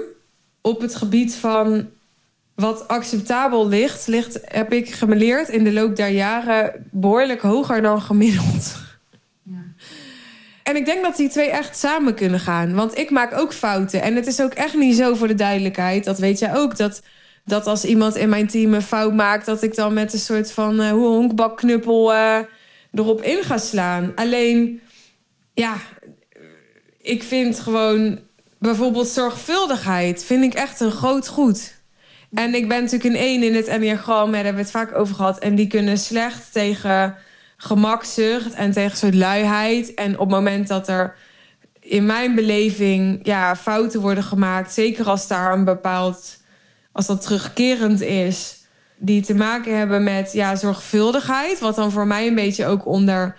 [0.61, 1.87] op het gebied van
[2.57, 8.03] wat acceptabel ligt, ligt heb ik gemeleerd in de loop der jaren behoorlijk hoger dan
[8.03, 8.85] gemiddeld.
[10.67, 12.75] En ik denk dat die twee echt samen kunnen gaan.
[12.75, 14.03] Want ik maak ook fouten.
[14.03, 16.05] En het is ook echt niet zo voor de duidelijkheid.
[16.05, 16.77] Dat weet jij ook.
[16.77, 17.03] Dat,
[17.45, 19.47] dat als iemand in mijn team een fout maakt...
[19.47, 22.39] dat ik dan met een soort van eh honkbakknuppel eh,
[22.93, 24.13] erop in ga slaan.
[24.15, 24.81] Alleen,
[25.55, 25.77] ja,
[27.01, 28.19] ik vind gewoon
[28.59, 30.25] bijvoorbeeld zorgvuldigheid...
[30.25, 31.76] vind ik echt een groot goed.
[32.37, 34.33] En ik ben natuurlijk een één in het enneagram.
[34.33, 35.39] Daar hebben we het vaak over gehad.
[35.39, 37.17] En die kunnen slecht tegen
[37.57, 39.95] gemakzucht en tegen soort luiheid.
[39.95, 41.15] En op het moment dat er
[41.81, 44.73] in mijn beleving ja, fouten worden gemaakt...
[44.73, 46.37] zeker als daar een bepaald...
[46.93, 48.57] als dat terugkerend is...
[48.97, 51.59] die te maken hebben met ja, zorgvuldigheid...
[51.59, 53.37] wat dan voor mij een beetje ook onder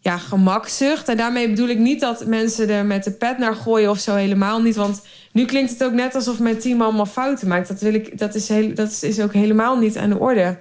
[0.00, 1.08] ja, gemakzucht.
[1.08, 4.14] En daarmee bedoel ik niet dat mensen er met de pet naar gooien of zo
[4.14, 4.76] helemaal niet.
[4.76, 7.68] Want nu klinkt het ook net alsof mijn team allemaal fouten maakt.
[7.68, 10.58] Dat, wil ik, dat, is, heel, dat is ook helemaal niet aan de orde.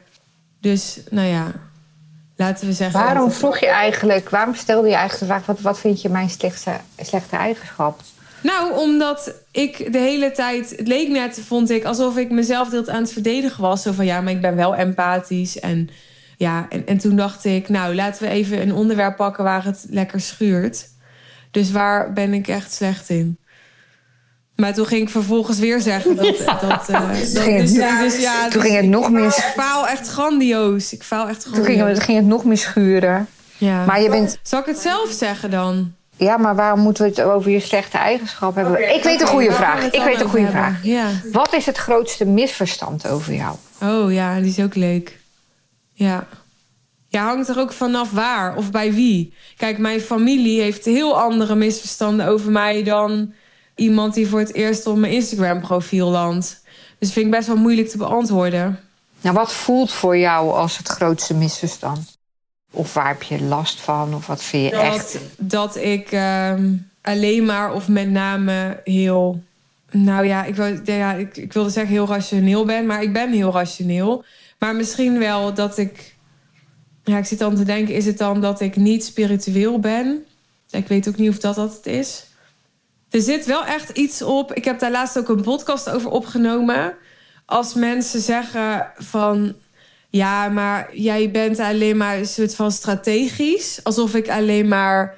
[0.62, 1.52] Dus, nou ja,
[2.36, 3.00] laten we zeggen...
[3.00, 4.30] waarom vroeg je eigenlijk...
[4.30, 5.46] waarom stelde je eigenlijk de vraag...
[5.46, 8.02] wat, wat vind je mijn slechtste, slechte eigenschap?
[8.42, 10.70] Nou, omdat ik de hele tijd...
[10.70, 13.82] Het leek net, vond ik, alsof ik mezelf deelt aan het verdedigen was.
[13.82, 15.60] Zo van, ja, maar ik ben wel empathisch.
[15.60, 15.90] En,
[16.40, 19.44] ja, en, en toen dacht ik, nou, laten we even een onderwerp pakken...
[19.44, 20.86] waar het lekker schuurt.
[21.52, 23.38] Dus waar ben ik echt slecht in?
[24.56, 26.38] Maar toen ging ik vervolgens weer zeggen dat...
[26.62, 27.74] dat, eh, dat ging het- dus,
[28.14, 29.26] dus ja, Toen dus ging het nog meer...
[29.26, 30.94] Ik faal echt grandioos.
[30.94, 31.78] Ik faal echt Toen grandioos.
[31.78, 33.28] ging, het- ging het nog meer schuren.
[33.58, 33.86] ja.
[33.86, 34.40] Maar je bent...
[34.42, 35.94] Zal ik het zelf zeggen dan?
[36.16, 38.96] Ja, maar waarom moeten we het over je slechte eigenschap hebben?
[38.96, 39.84] ik weet een goede we vraag.
[39.92, 40.62] Ik weet een goede hebben?
[40.62, 40.84] vraag.
[40.84, 41.06] Ja.
[41.32, 43.56] Wat is het grootste misverstand over jou?
[43.84, 45.20] Oh ja, die is ook leuk.
[45.98, 46.28] Ja.
[47.08, 49.34] Ja, hangt er ook vanaf waar of bij wie.
[49.58, 53.34] Kijk, mijn familie heeft heel andere misverstanden over mij dan,
[53.76, 56.62] iemand die voor het eerst op mijn Instagram profiel landt.
[57.00, 58.80] Dus vind ik best wel moeilijk te beantwoorden.
[59.22, 62.18] Nou, wat voelt voor jou als het grootste misverstand?
[62.72, 64.16] Of waar heb je last van?
[64.16, 65.20] Of wat vind je dat, echt?
[65.38, 69.44] Dat ik ehm, alleen maar of met name heel...
[69.92, 73.32] Nou ja ik, wil, ja, ik, ik wilde zeggen heel rationeel ben, maar ik ben
[73.32, 74.24] heel rationeel.
[74.60, 76.16] Maar misschien wel dat ik...
[77.04, 80.26] Ja, ik zit dan te denken, is het dan dat ik niet spiritueel ben?
[80.72, 82.26] Ik weet ook niet of dat dat het is.
[83.10, 84.54] Er zit wel echt iets op.
[84.54, 86.94] Ik heb daar laatst ook een podcast over opgenomen.
[87.46, 89.56] Als mensen zeggen van...
[90.10, 93.80] Ja, maar jij bent alleen maar een soort van strategisch.
[93.84, 95.16] Alsof ik alleen maar...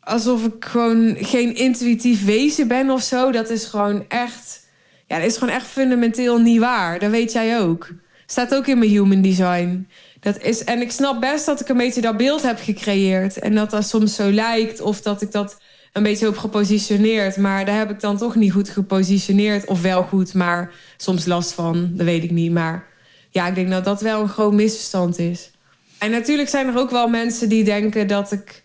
[0.00, 3.30] Alsof ik gewoon geen intuïtief wezen ben of zo.
[3.30, 4.66] Dat is gewoon echt...
[5.06, 6.98] Ja, dat is gewoon echt fundamenteel niet waar.
[6.98, 7.88] Dat weet jij ook.
[8.30, 9.88] Staat ook in mijn human design.
[10.20, 13.38] Dat is, en ik snap best dat ik een beetje dat beeld heb gecreëerd.
[13.38, 14.80] En dat dat soms zo lijkt.
[14.80, 15.58] Of dat ik dat
[15.92, 17.36] een beetje op gepositioneerd.
[17.36, 19.66] Maar daar heb ik dan toch niet goed gepositioneerd.
[19.66, 21.90] Of wel goed, maar soms last van.
[21.92, 22.52] Dat weet ik niet.
[22.52, 22.86] Maar
[23.30, 25.50] ja, ik denk dat dat wel een groot misverstand is.
[25.98, 28.62] En natuurlijk zijn er ook wel mensen die denken dat ik...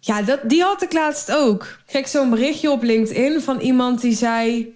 [0.00, 1.62] Ja, dat, die had ik laatst ook.
[1.62, 4.74] Ik kreeg zo'n berichtje op LinkedIn van iemand die zei...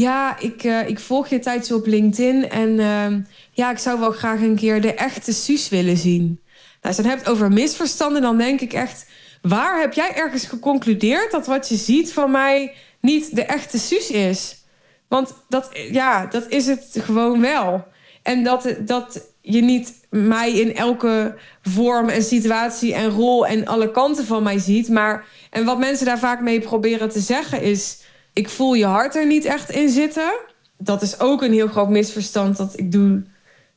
[0.00, 4.10] Ja, ik, uh, ik volg je tijdje op LinkedIn en uh, ja, ik zou wel
[4.10, 6.24] graag een keer de echte Suus willen zien.
[6.24, 6.36] Nou,
[6.80, 9.06] als je het hebt over misverstanden, dan denk ik echt...
[9.42, 14.10] Waar heb jij ergens geconcludeerd dat wat je ziet van mij niet de echte Suus
[14.10, 14.64] is?
[15.08, 17.84] Want dat, ja, dat is het gewoon wel.
[18.22, 23.90] En dat, dat je niet mij in elke vorm en situatie en rol en alle
[23.90, 24.88] kanten van mij ziet.
[24.88, 27.98] Maar, en wat mensen daar vaak mee proberen te zeggen is...
[28.32, 30.32] ik voel je hart er niet echt in zitten.
[30.78, 32.56] Dat is ook een heel groot misverstand.
[32.56, 33.22] Dat ik doe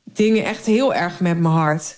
[0.04, 1.98] dingen echt heel erg met mijn hart.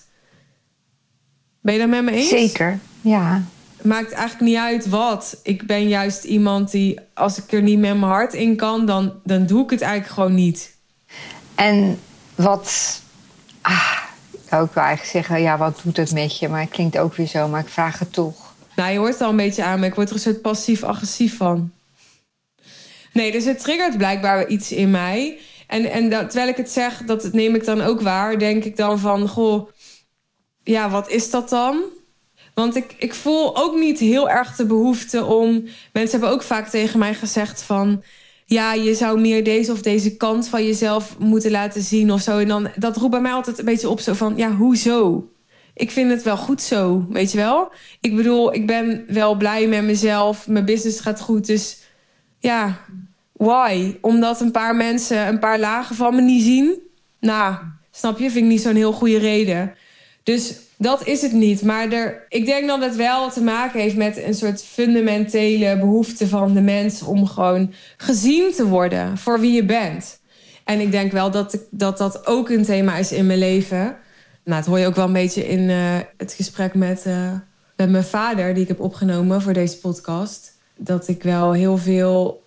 [1.60, 2.28] Ben je daar met me eens?
[2.28, 3.42] Zeker, ja.
[3.82, 5.40] Maakt eigenlijk niet uit wat.
[5.42, 9.12] Ik ben juist iemand die, als ik er niet met mijn hart in kan, dan,
[9.24, 10.76] dan doe ik het eigenlijk gewoon niet.
[11.54, 11.98] En
[12.34, 13.00] wat.
[13.60, 13.98] Ah,
[14.30, 16.48] ik ook wel eigenlijk zeggen, ja, wat doet het met je?
[16.48, 18.54] Maar het klinkt ook weer zo, maar ik vraag het toch.
[18.76, 21.36] Nou, je hoort het al een beetje aan, maar ik word er een soort passief-agressief
[21.36, 21.70] van.
[23.16, 25.38] Nee, dus het triggert blijkbaar iets in mij.
[25.66, 28.76] En, en dat, terwijl ik het zeg, dat neem ik dan ook waar, denk ik
[28.76, 29.68] dan van, goh,
[30.62, 31.82] ja, wat is dat dan?
[32.54, 35.64] Want ik, ik voel ook niet heel erg de behoefte om.
[35.92, 38.02] Mensen hebben ook vaak tegen mij gezegd van.
[38.44, 42.38] Ja, je zou meer deze of deze kant van jezelf moeten laten zien of zo.
[42.38, 45.30] En dan, dat roept bij mij altijd een beetje op zo van, ja, hoezo?
[45.74, 47.72] Ik vind het wel goed zo, weet je wel?
[48.00, 50.46] Ik bedoel, ik ben wel blij met mezelf.
[50.46, 51.78] Mijn business gaat goed, dus
[52.38, 52.78] ja,
[53.36, 53.96] why?
[54.00, 56.78] Omdat een paar mensen een paar lagen van me niet zien?
[57.20, 57.54] Nou,
[57.90, 58.30] snap je?
[58.30, 59.74] Vind ik niet zo'n heel goede reden.
[60.22, 61.62] Dus dat is het niet.
[61.62, 66.28] Maar er, ik denk dat het wel te maken heeft met een soort fundamentele behoefte
[66.28, 70.20] van de mens om gewoon gezien te worden voor wie je bent.
[70.64, 73.96] En ik denk wel dat dat, dat ook een thema is in mijn leven.
[74.44, 77.32] Nou, het hoor je ook wel een beetje in uh, het gesprek met, uh,
[77.76, 80.52] met mijn vader, die ik heb opgenomen voor deze podcast.
[80.76, 82.45] Dat ik wel heel veel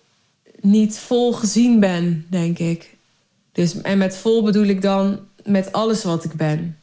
[0.60, 2.96] niet vol gezien ben, denk ik.
[3.52, 6.78] Dus, en met vol bedoel ik dan met alles wat ik ben.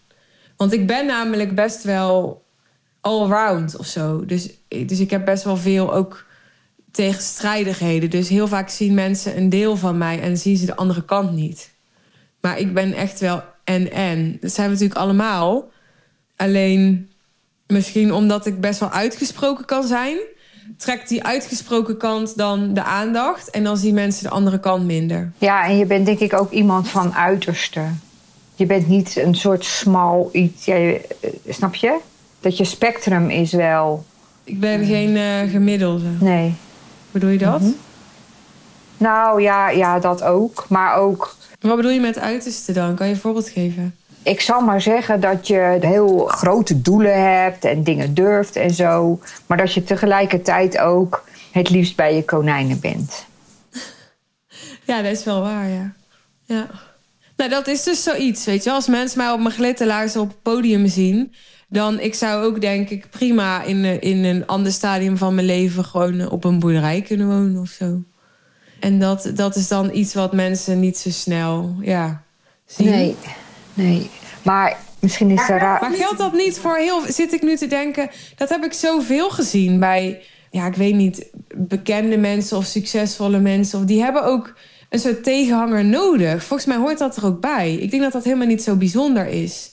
[0.58, 2.46] Want ik ben namelijk best wel
[3.02, 4.26] allround of zo.
[4.26, 6.26] Dus, dus ik heb best wel veel ook
[6.92, 8.10] tegenstrijdigheden.
[8.10, 11.32] Dus heel vaak zien mensen een deel van mij en zien ze de andere kant
[11.32, 11.72] niet.
[12.42, 14.38] Maar ik ben echt wel en-en.
[14.42, 15.72] Dat zijn we natuurlijk allemaal.
[16.36, 17.10] Alleen
[17.68, 20.18] misschien omdat ik best wel uitgesproken kan zijn...
[20.78, 23.50] trekt die uitgesproken kant dan de aandacht...
[23.50, 25.32] en dan zien mensen de andere kant minder.
[25.38, 27.82] Ja, en je bent denk ik ook iemand van uiterste
[28.58, 30.66] je bent niet een soort smal iets.
[30.66, 30.98] Ja,
[31.48, 31.98] snap je?
[32.40, 34.06] Dat je spectrum is wel.
[34.44, 36.10] Ik ben geen uh, gemiddelde.
[36.20, 36.54] Nee.
[37.12, 37.60] Bedoel je dat?
[37.60, 37.76] Mm -hmm.
[38.98, 40.66] Nou ja, ja, dat ook.
[40.70, 41.36] Maar ook.
[41.60, 42.96] Wat bedoel je met uiterste dan?
[42.96, 43.96] Kan je een voorbeeld geven?
[44.28, 49.20] Ik zal maar zeggen dat je heel grote doelen hebt en dingen durft en zo.
[49.46, 53.26] Maar dat je tegelijkertijd ook het liefst bij je konijnen bent.
[54.84, 55.94] Ja, dat is wel waar, ja.
[56.44, 56.68] Ja.
[57.38, 58.72] Nou, dat is dus zoiets, weet je.
[58.72, 61.34] Als mensen mij op mijn glitterlaarzen op het podium zien...
[61.70, 65.86] dan ik zou ook denk ik prima in, in een ander stadium van mijn leven...
[65.86, 68.02] gewoon op een boerderij kunnen wonen of zo.
[68.80, 72.24] En dat, dat is dan iets wat mensen niet zo snel ja,
[72.66, 72.90] zien.
[72.90, 73.16] Nee,
[73.74, 74.10] nee.
[74.48, 75.82] Maar misschien is er raar...
[75.82, 77.02] Maar geldt dat niet voor heel...
[77.08, 78.10] Zit ik nu te denken...
[78.36, 80.22] Dat heb ik zoveel gezien bij...
[80.52, 81.26] Ja, ik weet niet...
[81.56, 83.80] Bekende mensen of succesvolle mensen.
[83.80, 84.54] Of die hebben ook
[84.90, 86.44] een soort tegenhanger nodig.
[86.44, 87.74] Volgens mij hoort dat er ook bij.
[87.74, 89.72] Ik denk dat dat helemaal niet zo bijzonder is.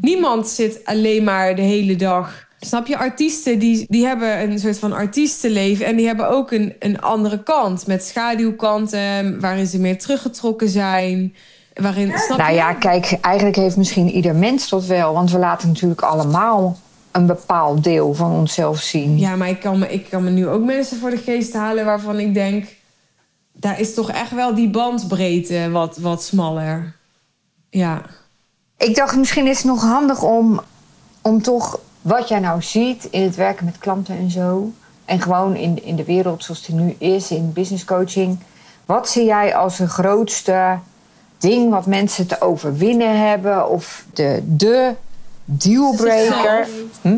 [0.00, 4.78] Niemand zit alleen maar de hele dag Snap je, artiesten die, die hebben een soort
[4.78, 9.98] van artiestenleven en die hebben ook een, een andere kant met schaduwkanten waarin ze meer
[9.98, 11.34] teruggetrokken zijn.
[11.74, 12.56] Waarin, snap Nou je?
[12.56, 15.12] ja, kijk, eigenlijk heeft misschien ieder mens dat wel.
[15.12, 16.76] Want we laten natuurlijk allemaal
[17.10, 19.18] een bepaald deel van onszelf zien.
[19.18, 21.84] Ja, maar ik kan, me, ik kan me nu ook mensen voor de geest halen
[21.84, 22.66] waarvan ik denk...
[23.52, 26.96] daar is toch echt wel die bandbreedte wat, wat smaller.
[27.70, 28.02] Ja.
[28.76, 30.60] Ik dacht, misschien is het nog handig om,
[31.22, 34.72] om toch wat jij nou ziet in het werken met klanten en zo.
[35.04, 38.38] En gewoon in, in de wereld zoals die nu is, in business coaching.
[38.86, 40.78] Wat zie jij als de grootste
[41.42, 43.68] ding wat mensen te overwinnen hebben?
[43.68, 44.94] Of de, de
[45.44, 46.68] dealbreaker?
[47.00, 47.16] Hm?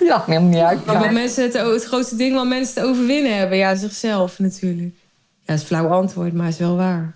[0.00, 0.86] Ja, helemaal niet uit.
[0.86, 3.58] Maar wat mensen het, het grootste ding wat mensen te overwinnen hebben...
[3.58, 4.94] ja, zichzelf natuurlijk.
[4.94, 7.14] Ja, dat is een flauw antwoord, maar is wel waar.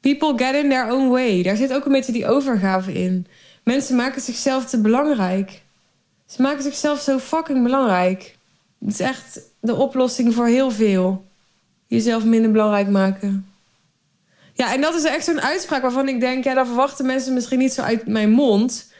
[0.00, 1.42] People get in their own way.
[1.42, 3.26] Daar zit ook een beetje die overgave in.
[3.62, 5.62] Mensen maken zichzelf te belangrijk.
[6.26, 8.36] Ze maken zichzelf zo fucking belangrijk.
[8.78, 11.24] Het is echt de oplossing voor heel veel.
[11.86, 13.46] Jezelf minder belangrijk maken.
[14.56, 16.44] Ja, en dat is echt zo'n uitspraak waarvan ik denk...
[16.44, 18.92] ja, dat verwachten mensen misschien niet zo uit mijn mond.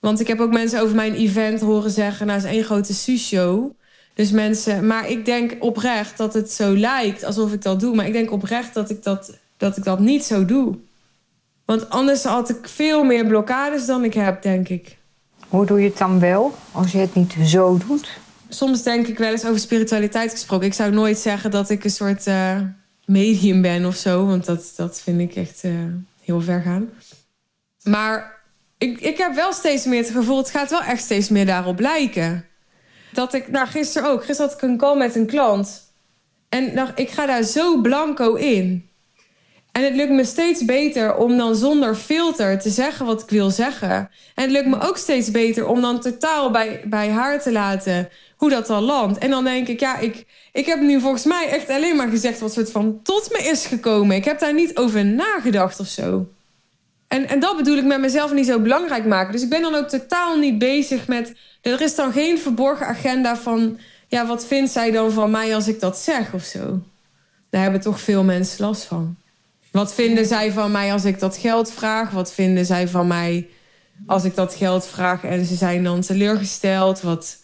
[0.00, 2.26] Want ik heb ook mensen over mijn event horen zeggen...
[2.26, 3.70] nou, het is één grote su-show.
[4.14, 4.86] Dus mensen...
[4.86, 7.94] Maar ik denk oprecht dat het zo lijkt alsof ik dat doe.
[7.94, 10.78] Maar ik denk oprecht dat ik dat, dat, ik dat niet zo doe.
[11.64, 14.96] Want anders had ik veel meer blokkades dan ik heb, denk ik.
[15.48, 18.08] Hoe doe je het dan wel als je het niet zo doet?
[18.48, 20.66] Soms denk ik wel eens over spiritualiteit gesproken.
[20.66, 22.56] Ik zou nooit zeggen dat ik een soort eh,
[23.06, 24.26] medium ben of zo.
[24.26, 25.72] Want dat, dat vind ik echt eh,
[26.22, 26.90] heel ver gaan.
[27.82, 28.42] Maar
[28.78, 30.36] ik, ik heb wel steeds meer het gevoel...
[30.36, 32.46] het gaat wel echt steeds meer daarop lijken.
[33.12, 34.24] Dat ik, nou gisteren ook.
[34.24, 35.92] Gisteren had ik een call met een klant.
[36.48, 38.88] En nou, ik ga daar zo blanco in.
[39.72, 43.50] En het lukt me steeds beter om dan zonder filter te zeggen wat ik wil
[43.50, 44.10] zeggen.
[44.34, 48.08] En het lukt me ook steeds beter om dan totaal bij, bij haar te laten
[48.36, 49.18] hoe dat dan landt.
[49.18, 52.40] En dan denk ik, ja, ik, ik heb nu volgens mij echt alleen maar gezegd
[52.40, 54.16] wat soort van tot me is gekomen.
[54.16, 56.26] Ik heb daar niet over nagedacht of zo.
[57.08, 59.32] En, en dat bedoel ik met mezelf niet zo belangrijk maken.
[59.32, 61.34] Dus ik ben dan ook totaal niet bezig met.
[61.60, 63.78] Er is dan geen verborgen agenda van.
[64.08, 66.82] Ja, wat vindt zij dan van mij als ik dat zeg of zo?
[67.50, 69.16] Daar hebben toch veel mensen last van.
[69.70, 72.10] Wat vinden zij van mij als ik dat geld vraag?
[72.10, 73.48] Wat vinden zij van mij
[74.06, 77.00] als ik dat geld vraag en ze zijn dan teleurgesteld?
[77.00, 77.38] Wat,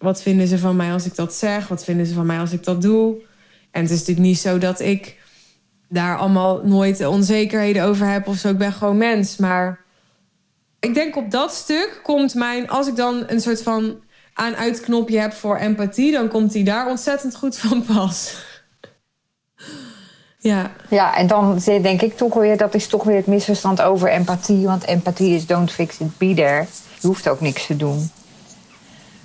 [0.00, 1.68] wat vinden ze van mij als ik dat zeg?
[1.68, 3.16] Wat vinden ze van mij als ik dat doe?
[3.70, 5.18] En het is natuurlijk niet zo dat ik
[5.88, 8.48] daar allemaal nooit onzekerheden over heb of zo.
[8.48, 9.36] Ik ben gewoon mens.
[9.36, 9.80] Maar
[10.80, 12.68] ik denk op dat stuk komt mijn...
[12.68, 14.00] Als ik dan een soort van
[14.34, 16.12] aan-uitknopje heb voor empathie...
[16.12, 18.34] dan komt die daar ontzettend goed van pas.
[20.42, 20.70] Ja.
[20.88, 24.66] Ja, en dan denk ik toch weer, dat is toch weer het misverstand over empathie.
[24.66, 26.66] Want empathie is don't fix it, be there.
[27.00, 28.10] Je hoeft ook niks te doen.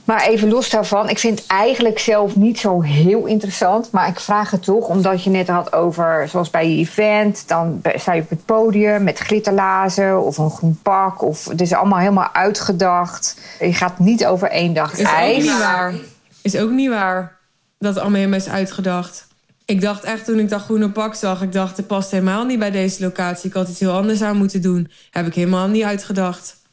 [0.05, 3.91] Maar even los daarvan, ik vind het eigenlijk zelf niet zo heel interessant.
[3.91, 7.81] Maar ik vraag het toch, omdat je net had over, zoals bij je event, dan
[7.95, 11.21] sta je op het podium met glitterlazen of een groen pak.
[11.21, 13.37] Of het is allemaal helemaal uitgedacht.
[13.59, 15.43] Je gaat niet over één dag Is ook ijs.
[15.43, 15.93] niet waar.
[16.41, 17.37] Is ook niet waar
[17.79, 19.27] dat het allemaal helemaal is uitgedacht.
[19.65, 22.59] Ik dacht echt toen ik dat groene pak zag, ik dacht het past helemaal niet
[22.59, 23.49] bij deze locatie.
[23.49, 24.91] Ik had iets heel anders aan moeten doen.
[25.11, 26.63] Heb ik helemaal niet uitgedacht.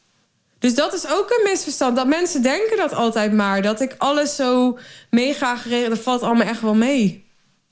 [0.63, 1.97] Dus dat is ook een misverstand.
[1.97, 3.63] Dat mensen denken dat altijd maar.
[3.63, 4.79] Dat ik alles zo
[5.11, 5.91] mega geregeld...
[5.91, 7.25] Dat valt allemaal echt wel mee.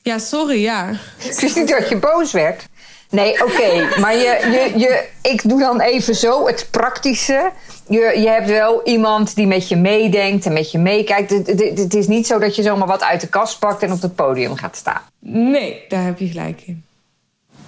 [0.02, 0.90] Ja, sorry, ja.
[1.16, 2.68] Het is niet dat je boos werd.
[3.10, 4.00] Nee, oké.
[4.00, 7.50] maar je, je, je, ik doe dan even zo het praktische.
[7.88, 11.30] Je, je hebt wel iemand die met je meedenkt en met je meekijkt.
[11.30, 13.92] Het, het, het is niet zo dat je zomaar wat uit de kast pakt en
[13.92, 15.02] op het podium gaat staan.
[15.18, 16.84] Nee, daar heb je gelijk in.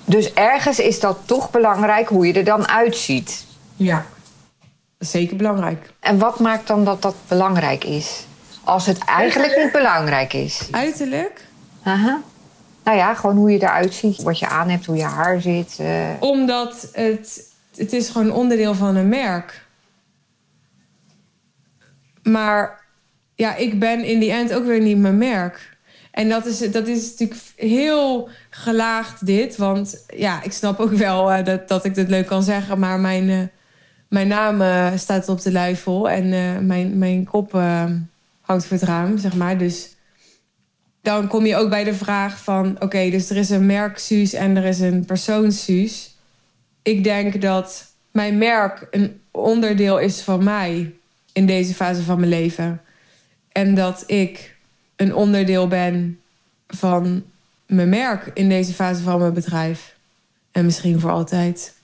[0.04, 3.44] Dus ergens is dat toch belangrijk hoe je er dan uitziet.
[3.76, 4.06] Ja.
[5.02, 5.90] Is zeker belangrijk.
[6.00, 8.24] En wat maakt dan dat dat belangrijk is?
[8.64, 10.68] Als het eigenlijk niet belangrijk is.
[10.70, 11.46] Uiterlijk?
[11.82, 12.20] Aha.
[12.84, 15.76] Nou ja, gewoon hoe je eruit ziet, wat je aan hebt, hoe je haar zit.
[15.78, 16.08] eh.
[16.20, 19.66] Omdat het, het is gewoon onderdeel van een merk.
[22.22, 22.84] Maar
[23.34, 25.76] ja, ik ben in die end ook weer niet mijn merk.
[26.10, 29.56] En dat is, dat is natuurlijk heel gelaagd dit.
[29.56, 32.78] Want ja, ik snap ook wel eh, dat, dat ik dit leuk kan zeggen.
[32.78, 33.38] Maar mijn, eh,
[34.12, 36.10] mijn naam eh, staat op de luifel.
[36.10, 37.84] En eh, mijn, mijn kop eh,
[38.40, 39.58] hangt voor het raam, zeg maar.
[39.58, 39.96] Dus
[41.02, 42.76] dan kom je ook bij de vraag van...
[42.80, 46.16] oké, dus er is een merk Suus en er is een persoon Suus.
[46.82, 50.94] Ik denk dat mijn merk een onderdeel is van mij...
[51.32, 52.80] in deze fase van mijn leven.
[53.52, 54.56] En dat ik
[54.96, 56.20] een onderdeel ben
[56.68, 57.24] van
[57.66, 58.30] mijn merk...
[58.34, 59.96] in deze fase van mijn bedrijf.
[60.50, 61.80] En misschien voor altijd.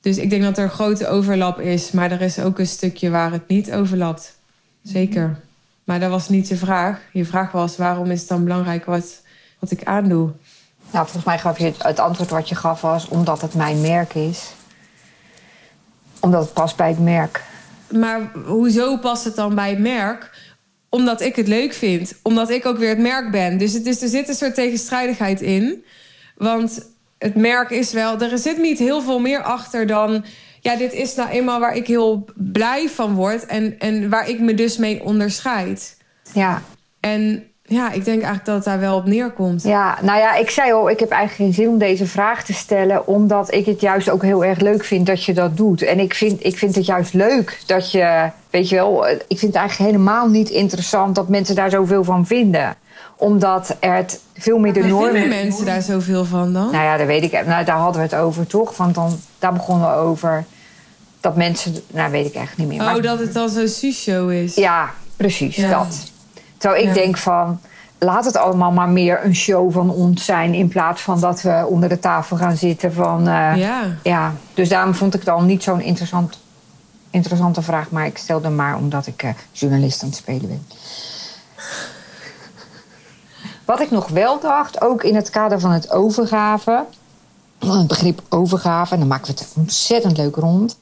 [0.00, 1.90] Dus ik denk dat er een grote overlap is...
[1.90, 4.38] maar er is ook een stukje waar het niet overlapt.
[4.82, 5.40] zeker.
[5.84, 7.00] Maar dat was niet je vraag.
[7.12, 9.22] Je vraag was, waarom is het dan belangrijk wat,
[9.58, 10.30] wat ik aandoe?
[10.90, 13.80] Nou, volgens mij gaf je het, het antwoord wat je gaf was omdat het mijn
[13.80, 14.52] merk is.
[16.20, 17.42] Omdat het past bij het merk.
[17.90, 20.30] Maar hoezo past het dan bij het merk?
[20.88, 22.14] Omdat ik het leuk vind.
[22.22, 23.58] Omdat ik ook weer het merk ben.
[23.58, 25.84] Dus het is, er zit een soort tegenstrijdigheid in.
[26.36, 26.86] Want
[27.20, 28.20] het merk is wel...
[28.20, 30.24] Er zit niet heel veel meer achter dan...
[30.60, 33.46] Ja, dit is nou eenmaal waar ik heel blij van word.
[33.46, 35.96] En, en waar ik me dus mee onderscheid.
[36.32, 36.62] Ja.
[37.00, 39.62] En ja, ik denk eigenlijk dat het daar wel op neerkomt.
[39.62, 42.52] Ja, nou ja, ik zei al, ik heb eigenlijk geen zin om deze vraag te
[42.52, 45.82] stellen, omdat ik het juist ook heel erg leuk vind dat je dat doet.
[45.82, 49.40] En ik vind, ik vind het juist leuk dat je, weet je wel, ik vind
[49.40, 52.76] het eigenlijk helemaal niet interessant dat mensen daar zoveel van vinden
[53.20, 55.10] omdat er het veel meer de norm...
[55.12, 56.70] Vinden mensen daar zoveel van dan?
[56.70, 57.32] Nou ja, dat weet ik.
[57.46, 58.76] Nou, daar hadden we het over, toch?
[58.76, 60.44] Want dan, daar begonnen we over
[61.20, 61.74] dat mensen...
[61.86, 62.96] Nou, weet ik eigenlijk niet meer.
[62.96, 64.54] Oh, dat het dan zo'n show is.
[64.54, 66.12] Ja, precies, dat.
[66.56, 67.60] Terwijl ik denk van...
[67.98, 70.54] Laat het allemaal maar meer een show van ons zijn...
[70.54, 73.20] in plaats van dat we onder de tafel gaan zitten van...
[73.28, 73.82] Uh, ja.
[74.02, 74.34] ja.
[74.54, 76.38] Dus daarom vond ik het al niet zo'n interessant,
[77.10, 77.90] interessante vraag.
[77.90, 80.66] Maar ik stelde maar omdat ik uh, journalist aan het spelen ben.
[83.70, 86.84] Wat ik nog wel dacht, ook in het kader van het overgave,
[87.58, 90.78] het begrip overgave, en dan maken we het ontzettend leuk rond.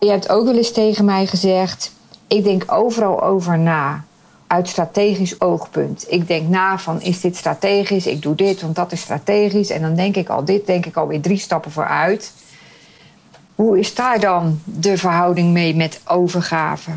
[0.00, 1.92] Je hebt ook wel eens tegen mij gezegd:
[2.26, 4.04] ik denk overal over na.
[4.46, 6.04] Uit strategisch oogpunt.
[6.08, 8.06] Ik denk na van is dit strategisch?
[8.06, 9.70] Ik doe dit, want dat is strategisch.
[9.70, 12.32] En dan denk ik al dit, denk ik alweer drie stappen vooruit.
[13.54, 16.90] Hoe is daar dan de verhouding mee met overgave?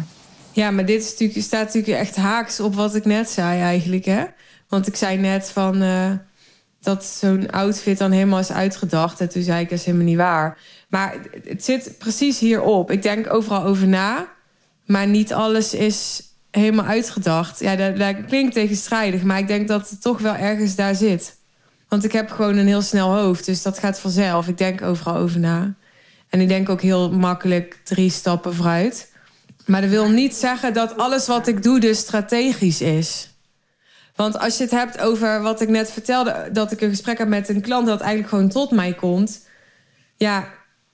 [0.52, 4.06] Ja, maar dit is natuurlijk, staat natuurlijk echt haaks op wat ik net zei eigenlijk.
[4.06, 4.24] Hè?
[4.68, 6.12] Want ik zei net van uh,
[6.82, 9.22] dat zo'n outfit dan helemaal is uitgedacht.
[9.22, 10.58] En toen zei ik, dat is helemaal niet waar.
[10.90, 12.92] Maar het zit precies hierop.
[12.92, 14.28] Ik denk overal over na.
[14.86, 17.60] Maar niet alles is helemaal uitgedacht.
[17.60, 19.24] Ja, dat, dat klinkt tegenstrijdig.
[19.24, 21.36] Maar ik denk dat het toch wel ergens daar zit.
[21.88, 23.46] Want ik heb gewoon een heel snel hoofd.
[23.46, 24.48] Dus dat gaat vanzelf.
[24.48, 25.76] Ik denk overal over na.
[26.30, 29.12] En ik denk ook heel makkelijk drie stappen vooruit.
[29.66, 33.30] Maar dat wil niet zeggen dat alles wat ik doe dus strategisch is.
[34.18, 37.28] Want als je het hebt over wat ik net vertelde, dat ik een gesprek heb
[37.28, 39.48] met een klant dat eigenlijk gewoon tot mij komt.
[40.16, 40.48] Ja,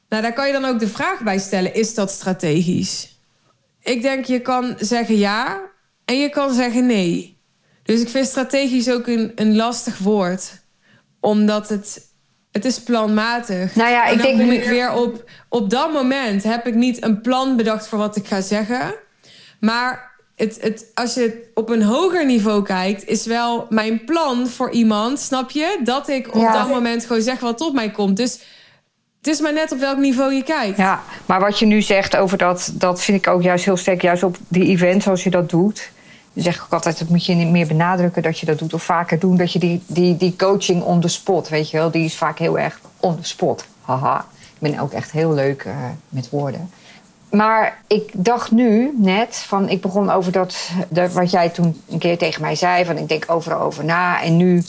[0.10, 3.20] nou daar kan je dan ook de vraag bij stellen: is dat strategisch?
[3.82, 5.62] Ik denk je kan zeggen ja
[6.06, 7.42] en je kan zeggen nee.
[7.84, 10.52] Dus ik vind strategisch ook een, een lastig woord,
[11.20, 12.12] omdat het
[12.52, 13.76] het is planmatig.
[13.76, 15.30] Nou ja, ik denk kom ik weer op.
[15.50, 18.96] Op dat moment heb ik niet een plan bedacht voor wat ik ga zeggen.
[19.60, 24.72] Maar het, het, als je op een hoger niveau kijkt, is wel mijn plan voor
[24.72, 25.80] iemand, snap je?
[25.84, 28.18] Dat ik op dat moment gewoon zeg wat tot mij komt.
[28.18, 28.40] Dus
[29.18, 30.78] het is maar net op welk niveau je kijkt.
[30.78, 34.02] Ja, maar wat je nu zegt over dat, dat vind ik ook juist heel sterk,
[34.02, 35.92] juist op die events zoals je dat doet.
[36.34, 38.74] Dan zeg ik ook altijd, dat moet je niet meer benadrukken dat je dat doet.
[38.74, 41.92] Of vaker doen, dat je die, die, die coaching on the spot, weet je wel.
[41.92, 43.66] Die is vaak heel erg on the spot.
[43.82, 44.26] Haha.
[44.40, 45.76] Ik ben ook echt heel leuk uh,
[46.10, 46.70] met woorden.
[47.36, 52.00] Maar ik dacht nu net van, ik begon over dat, dat, wat jij toen een
[52.00, 54.22] keer tegen mij zei, van ik denk overal over na.
[54.22, 54.64] En nu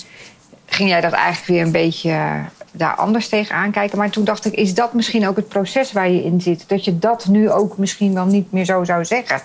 [0.66, 2.34] ging jij dat eigenlijk weer een beetje eh,
[2.72, 3.98] daar anders tegen aankijken.
[3.98, 6.68] Maar toen dacht ik, is dat misschien ook het proces waar je in zit?
[6.68, 9.40] Dat je dat nu ook misschien wel niet meer zo zou zeggen.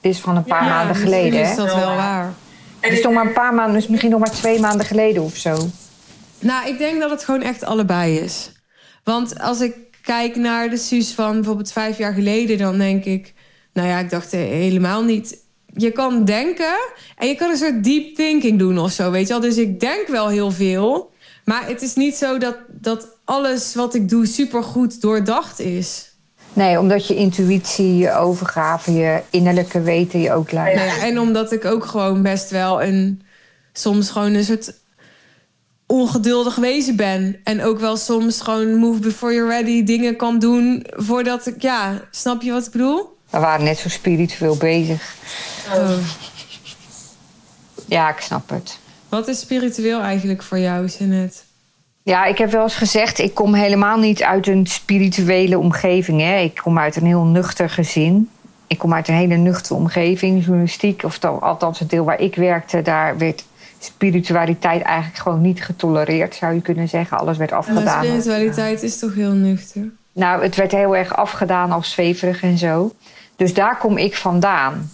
[0.00, 1.40] Dit is van een paar maanden geleden.
[1.40, 2.32] is dat wel waar.
[2.80, 5.36] Het is nog maar een paar maanden, dus misschien nog maar twee maanden geleden of
[5.36, 5.66] zo.
[6.38, 8.52] Nou, ik denk dat het gewoon echt allebei is.
[9.04, 13.34] Want als ik kijk naar de Suus van bijvoorbeeld vijf jaar geleden, dan denk ik,
[13.72, 15.38] nou ja, ik dacht helemaal niet.
[15.76, 16.78] Je kan denken
[17.16, 19.42] en je kan een soort deep thinking doen of zo, weet je wel.
[19.42, 21.12] Dus ik denk wel heel veel,
[21.44, 26.08] maar het is niet zo dat, dat alles wat ik doe supergoed doordacht is.
[26.52, 30.78] Nee, omdat je intuïtie, je overgave, je innerlijke weten je ook leidt.
[30.78, 33.22] Nou ja, en omdat ik ook gewoon best wel een
[33.72, 34.74] soms gewoon een soort
[35.90, 37.40] ongeduldig wezen ben.
[37.44, 42.00] En ook wel soms gewoon move before you're ready dingen kan doen voordat ik, ja,
[42.10, 43.16] snap je wat ik bedoel?
[43.30, 45.14] We waren net zo spiritueel bezig.
[45.74, 45.90] Oh.
[47.86, 48.78] Ja, ik snap het.
[49.08, 51.38] Wat is spiritueel eigenlijk voor jou, Jeanette?
[52.02, 56.20] Ja, ik heb wel eens gezegd, ik kom helemaal niet uit een spirituele omgeving.
[56.20, 56.38] Hè.
[56.38, 58.30] Ik kom uit een heel nuchter gezin.
[58.66, 61.02] Ik kom uit een hele nuchtere omgeving, journalistiek.
[61.04, 63.44] Of althans het deel waar ik werkte, daar werd
[63.84, 67.18] spiritualiteit eigenlijk gewoon niet getolereerd, zou je kunnen zeggen.
[67.18, 67.84] Alles werd afgedaan.
[67.84, 69.90] Maar spiritualiteit is toch heel nuchter?
[70.12, 72.92] Nou, het werd heel erg afgedaan als zweverig en zo.
[73.36, 74.90] Dus daar kom ik vandaan.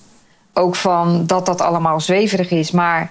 [0.53, 2.71] Ook van dat dat allemaal zweverig is.
[2.71, 3.11] Maar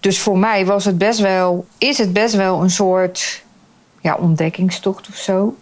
[0.00, 3.42] dus voor mij was het best wel, is het best wel een soort
[4.00, 5.56] ja, ontdekkingstocht of zo.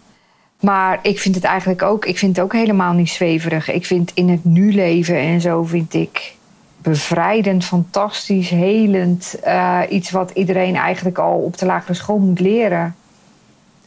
[0.59, 3.69] Maar ik vind het eigenlijk ook, ik vind het ook helemaal niet zweverig.
[3.69, 6.37] Ik vind in het nu leven en zo vind ik
[6.81, 9.35] bevrijdend, fantastisch, helend.
[9.45, 12.95] Uh, iets wat iedereen eigenlijk al op de lagere school moet leren.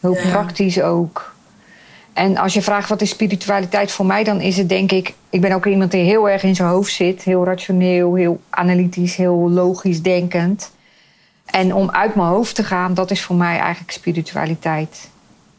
[0.00, 0.30] Heel Ja.
[0.30, 1.34] praktisch ook.
[2.12, 5.14] En als je vraagt wat is spiritualiteit voor mij, dan is het denk ik.
[5.30, 7.22] Ik ben ook iemand die heel erg in zijn hoofd zit.
[7.22, 10.70] Heel rationeel, heel analytisch, heel logisch denkend.
[11.44, 15.08] En om uit mijn hoofd te gaan, dat is voor mij eigenlijk spiritualiteit.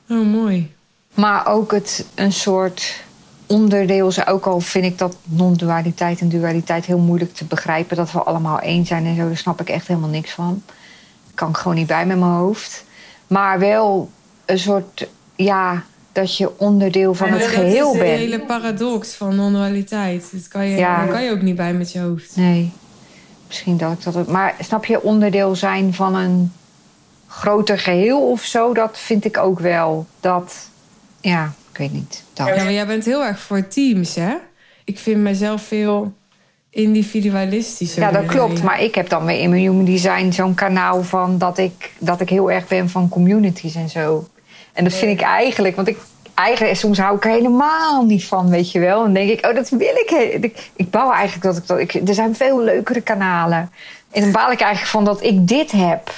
[0.09, 0.73] Oh, mooi.
[1.13, 3.03] Maar ook het een soort
[3.45, 8.11] onderdeel, is, ook al vind ik dat non-dualiteit en dualiteit heel moeilijk te begrijpen, dat
[8.11, 10.61] we allemaal één zijn en zo, daar snap ik echt helemaal niks van.
[11.33, 12.85] Kan ik gewoon niet bij met mijn hoofd.
[13.27, 14.09] Maar wel
[14.45, 18.17] een soort, ja, dat je onderdeel van het dat geheel is de bent.
[18.19, 20.29] hele paradox van non-dualiteit.
[20.31, 20.97] Dat kan je, Ja.
[20.97, 22.35] daar kan je ook niet bij met je hoofd.
[22.35, 22.71] Nee,
[23.47, 24.15] misschien dat ik dat.
[24.15, 26.51] ook- Maar snap je, onderdeel zijn van een
[27.27, 30.05] groter geheel of zo, dat vind ik ook wel.
[30.19, 30.53] Dat,
[31.21, 32.23] ja, ik weet niet.
[32.33, 32.47] Dat.
[32.47, 34.33] Ja, maar jij bent heel erg voor teams, hè?
[34.83, 36.13] Ik vind mezelf veel
[36.69, 38.01] individualistischer.
[38.01, 38.63] Ja, dat klopt.
[38.63, 42.21] Maar ik heb dan weer in mijn Human Design zo'n kanaal van dat ik, dat
[42.21, 44.27] ik heel erg ben van communities en zo.
[44.73, 45.97] En dat vind ik eigenlijk, want ik
[46.33, 48.97] eigenlijk soms hou ik er helemaal niet van, weet je wel.
[48.97, 50.11] En dan denk ik, oh, dat wil ik.
[50.41, 51.79] Ik, ik bouw eigenlijk dat ik dat.
[51.79, 53.71] Ik, er zijn veel leukere kanalen.
[54.11, 56.11] En dan baal ik eigenlijk van dat ik dit heb.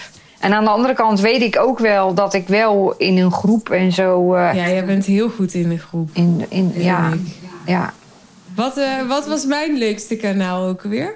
[0.45, 3.69] En aan de andere kant weet ik ook wel dat ik wel in een groep
[3.69, 4.33] en zo.
[4.33, 6.09] eh, Ja, jij bent heel goed in de groep.
[6.13, 7.19] in, in, ja, ik.
[7.65, 7.93] ja,
[8.55, 11.13] Wat, eh, wat was mijn leukste kanaal ook weer?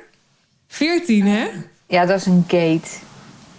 [0.67, 1.47] 14, hè?
[1.87, 2.87] Ja, dat is een gate.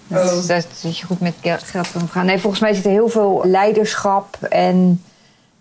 [0.06, 2.26] Dat, dat, is- dat je goed met gel- geld kan omgaan.
[2.26, 5.02] Nee, volgens mij zit er heel veel leiderschap en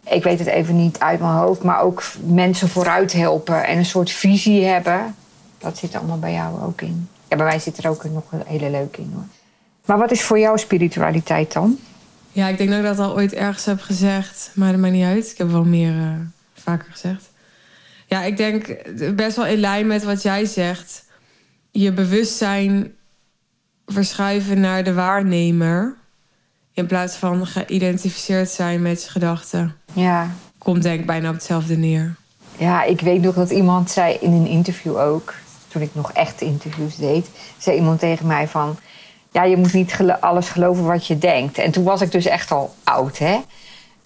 [0.08, 3.86] ik weet het even niet uit mijn hoofd, maar ook mensen vooruit helpen en een
[3.86, 5.16] soort visie hebben.
[5.58, 7.10] Dat zit allemaal bij jou ook in.
[7.28, 9.24] Ja, bij mij zit er ook nog een hele leuke in hoor.
[9.90, 11.80] Maar wat is voor jou spiritualiteit dan?
[12.32, 14.52] Ja, ik denk dat ik dat al ooit ergens heb gezegd.
[14.54, 15.32] Maar dat maakt niet uit.
[15.32, 16.14] Ik heb wel meer eh,
[16.54, 17.30] vaker gezegd.
[18.08, 18.76] Ja, ik denk
[19.16, 21.06] best wel in lijn met wat jij zegt.
[21.72, 22.94] Je bewustzijn
[23.86, 25.96] verschuiven naar de waarnemer.
[26.74, 29.76] In plaats van geïdentificeerd zijn met je gedachten.
[29.94, 30.30] Ja.
[30.58, 32.16] Komt denk ik bijna op hetzelfde neer.
[32.58, 35.34] Ja, ik weet nog dat iemand zei in een interview ook,
[35.68, 38.78] toen ik nog echt interviews deed, zei iemand tegen mij van,
[39.32, 41.58] ja, je moet niet alles geloven wat je denkt.
[41.58, 43.40] En toen was ik dus echt al oud, hè.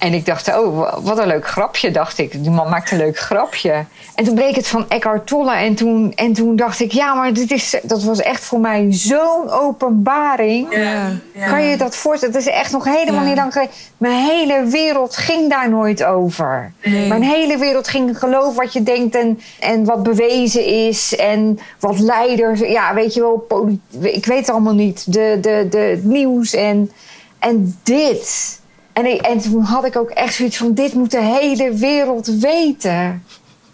[0.03, 2.31] En ik dacht, oh, wa- wat een leuk grapje, dacht ik.
[2.31, 3.85] Die man maakt een leuk grapje.
[4.15, 5.55] En toen bleek het van Eckhart Tolle.
[5.55, 8.87] En toen, en toen dacht ik, ja, maar dit is, dat was echt voor mij
[8.89, 10.75] zo'n openbaring.
[10.75, 11.11] Ja.
[11.47, 12.35] Kan je dat voorstellen?
[12.35, 13.27] Het is echt nog helemaal Ja.
[13.27, 13.73] niet lang geleden.
[13.97, 16.71] Mijn hele wereld ging daar nooit over.
[16.83, 17.07] Nee.
[17.07, 21.15] Mijn hele wereld ging geloof wat je denkt en, en wat bewezen is.
[21.15, 23.47] En wat leiders, ja, weet je wel,
[24.01, 25.13] ik weet het allemaal niet.
[25.13, 26.91] De, de, de het nieuws en,
[27.39, 28.61] en dit.
[28.93, 32.27] En, ik, en toen had ik ook echt zoiets van: dit moet de hele wereld
[32.27, 33.23] weten.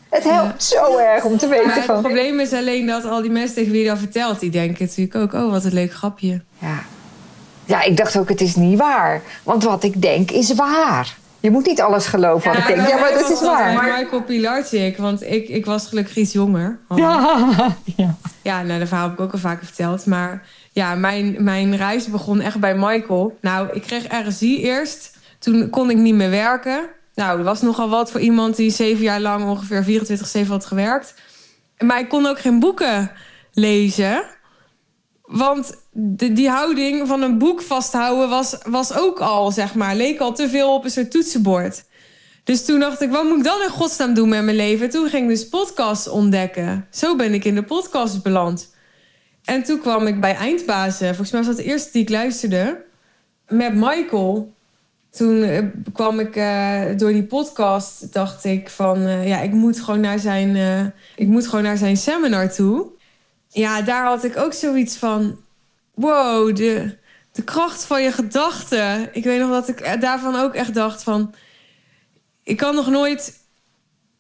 [0.10, 2.02] Het helpt zo erg om te Maar weten het van.
[2.02, 4.40] probleem is alleen dat al die mensen tegen wie je dat vertelt...
[4.40, 6.42] die denken natuurlijk ook, oh, wat een leuk grapje.
[6.60, 6.84] Ja.
[7.66, 9.22] ja, ik dacht ook: het is niet waar.
[9.44, 11.18] Want wat ik denk is waar.
[11.40, 12.88] Je moet niet alles geloven wat ik denk.
[12.88, 13.74] Ja, maar dat is waar.
[13.74, 16.80] Maar Michael Pilarczyk, want ik, ik was gelukkig iets jonger.
[16.96, 17.76] Ja.
[17.96, 18.16] ja.
[18.42, 20.06] Ja, nou, dat verhaal heb ik ook al vaker verteld.
[20.06, 20.44] Maar
[20.80, 23.38] ja, mijn, mijn reis begon echt bij Michael.
[23.42, 25.18] Nou, ik kreeg RSI eerst.
[25.40, 26.90] Toen kon ik niet meer werken.
[27.16, 29.84] Nou, dat was nogal wat voor iemand die zeven jaar lang ongeveer
[30.46, 31.14] 24-7 had gewerkt.
[31.78, 33.12] Maar ik kon ook geen boeken
[33.54, 34.24] lezen.
[35.22, 40.20] Want de, die houding van een boek vasthouden was, was ook al, zeg maar, leek
[40.20, 41.84] al te veel op een soort toetsenbord.
[42.44, 44.90] Dus toen dacht ik, wat moet ik dan in godsnaam doen met mijn leven?
[44.90, 46.88] Toen ging ik dus podcasts ontdekken.
[46.92, 48.78] Zo ben ik in de podcast beland.
[49.50, 51.08] En toen kwam ik bij Eindbazen.
[51.08, 52.86] Volgens mij was dat de eerste die ik luisterde.
[53.48, 54.54] Met Michael.
[55.10, 59.06] Toen eh, kwam ik eh, door die podcast, dacht ik van...
[59.06, 60.56] eh, ja, ik moet gewoon naar zijn,
[61.16, 62.88] ik moet gewoon naar zijn seminar toe.
[63.48, 65.40] Ja, daar had ik ook zoiets van...
[65.94, 66.98] Wow, de,
[67.32, 69.10] de kracht van je gedachten.
[69.12, 71.34] Ik weet nog dat ik daarvan ook echt dacht van...
[72.44, 73.40] Ik had nog nooit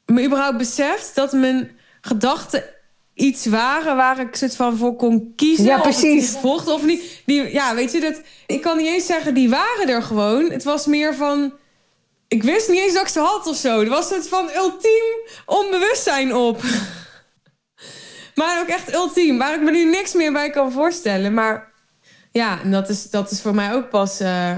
[0.06, 1.72] me überhaupt beseft dat mijn
[2.02, 2.64] gedachten
[3.20, 5.65] iets waren waar ik soort van voor kon kiezen.
[5.65, 6.24] Ja, of het precies.
[6.24, 7.22] iets volgde of niet.
[7.26, 8.22] Die, ja, weet je dat?
[8.45, 10.51] Ik kan niet eens zeggen die waren er gewoon.
[10.51, 11.53] Het was meer van.
[12.28, 13.82] Ik wist niet eens dat ik ze had of zo.
[13.82, 15.03] Er was soort van ultiem
[15.45, 16.61] onbewustzijn op.
[18.36, 21.34] maar ook echt ultiem, waar ik me nu niks meer bij kan voorstellen.
[21.34, 21.72] Maar
[22.32, 24.55] ja, en dat is, dat is voor mij ook pas eh,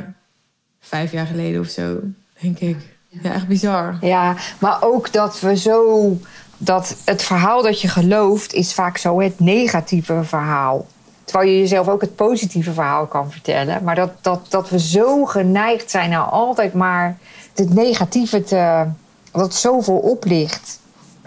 [0.80, 2.00] vijf jaar geleden of zo,
[2.42, 2.78] denk ik.
[3.22, 3.98] Ja, echt bizar.
[4.02, 6.18] Ja, maar ook dat we zo.
[6.64, 10.86] Dat het verhaal dat je gelooft is vaak zo het negatieve verhaal.
[11.24, 13.84] Terwijl je jezelf ook het positieve verhaal kan vertellen.
[13.84, 17.18] Maar dat, dat, dat we zo geneigd zijn nou altijd maar
[17.56, 18.86] het negatieve te...
[19.32, 20.80] Dat zoveel oplicht.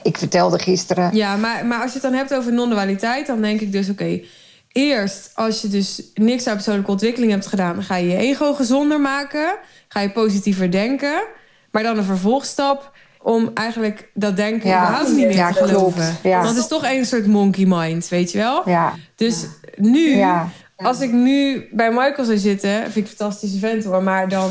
[0.02, 1.16] Ik vertelde gisteren...
[1.16, 3.26] Ja, maar, maar als je het dan hebt over non-dualiteit...
[3.26, 4.20] dan denk ik dus, oké...
[4.72, 7.82] eerst, als je dus niks aan persoonlijke ontwikkeling hebt gedaan...
[7.82, 9.56] ga je je ego gezonder maken.
[9.88, 11.22] Ga je positiever denken.
[11.70, 12.92] Maar dan een vervolgstap
[13.24, 14.82] om eigenlijk dat denken Ja.
[14.82, 16.16] überhaupt niet meer Ja, te geloven.
[16.22, 16.36] Ja.
[16.36, 18.68] Want het is toch een soort monkey mind, weet je wel?
[18.68, 19.46] Ja, Dus
[19.76, 20.24] nu,
[20.76, 24.50] als ik nu bij Michael zou zitten, vind ik een fantastische vent hoor, maar dan,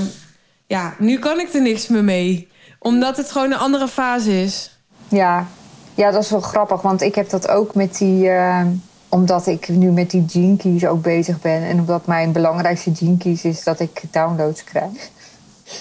[0.67, 2.51] ja, nu kan ik er niks meer mee.
[2.79, 4.77] Omdat het gewoon een andere fase is.
[5.07, 5.47] Ja.
[5.95, 6.81] ja, dat is wel grappig.
[6.81, 8.29] Want ik heb dat ook met die...
[8.29, 8.65] eh,
[9.09, 11.61] omdat ik nu met die keys ook bezig ben.
[11.63, 14.91] En omdat mijn belangrijkste keys is dat ik downloads krijg.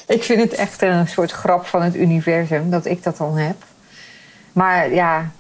[0.07, 3.57] Ik vind het echt een soort grap van het universum dat ik dat dan heb.
[4.53, 5.31] Maar ja,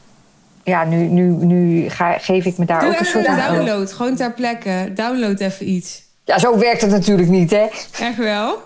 [0.65, 3.55] ja nu, nu, nu ga, geef ik me daar Doe ook een soort een aan.
[3.55, 4.91] download, gewoon ter plekke.
[4.95, 6.03] Download even iets.
[6.25, 7.67] Ja, zo werkt het natuurlijk niet, hè?
[8.01, 8.59] Echt wel?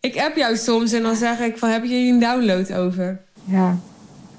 [0.00, 3.20] Ik app jou soms en dan zeg ik van, heb je hier een download over?
[3.44, 3.76] Ja.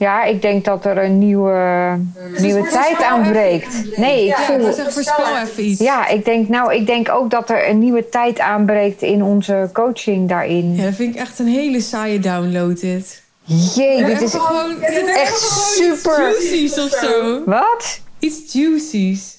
[0.04, 1.98] Ja, ik denk dat er een nieuwe,
[2.38, 3.98] nieuwe tijd aanbreekt.
[3.98, 4.74] Nee, ik Ja, voel...
[4.74, 5.80] zeg voorspel even iets.
[5.82, 9.70] Ja, ik denk, nou, ik denk ook dat er een nieuwe tijd aanbreekt in onze
[9.74, 10.76] coaching daarin.
[10.76, 13.24] Ja, dat vind ik echt een hele saaie download dit.
[13.44, 15.40] Jee, dit is gewoon, echt
[15.76, 16.30] super.
[16.30, 17.42] Iets juicies of zo.
[17.46, 18.00] Wat?
[18.20, 19.38] Iets juicies.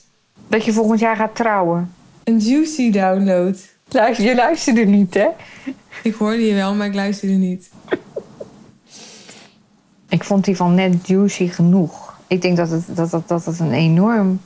[0.49, 1.95] Dat je volgend jaar gaat trouwen.
[2.25, 3.57] Een juicy download.
[3.89, 5.27] Luister, je luisterde niet, hè?
[6.03, 7.71] Ik hoorde je wel, maar ik luisterde niet.
[10.15, 12.15] Ik vond die van net juicy genoeg.
[12.27, 14.41] Ik denk dat het, dat, dat, dat het een, enorm,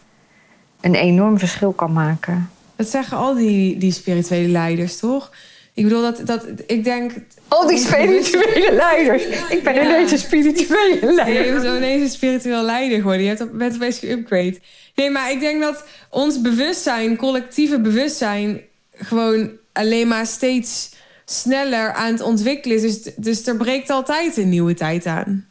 [0.81, 2.51] een enorm verschil kan maken.
[2.77, 5.33] Dat zeggen al die, die spirituele leiders, toch?
[5.75, 7.13] Ik bedoel, dat, dat, ik denk...
[7.49, 9.23] Al die spirituele leiders.
[9.49, 9.85] Ik ben Ja.
[9.85, 11.53] ineens een spirituele Je leider.
[11.53, 13.23] bent zo ineens een spiritueel leider geworden.
[13.27, 14.59] Je bent opeens geupgrade.
[14.95, 18.61] Nee, maar ik denk dat ons bewustzijn, collectieve bewustzijn...
[18.93, 20.95] gewoon alleen maar steeds
[21.25, 23.03] sneller aan het ontwikkelen is.
[23.03, 25.47] Dus, dus er breekt altijd een nieuwe tijd aan.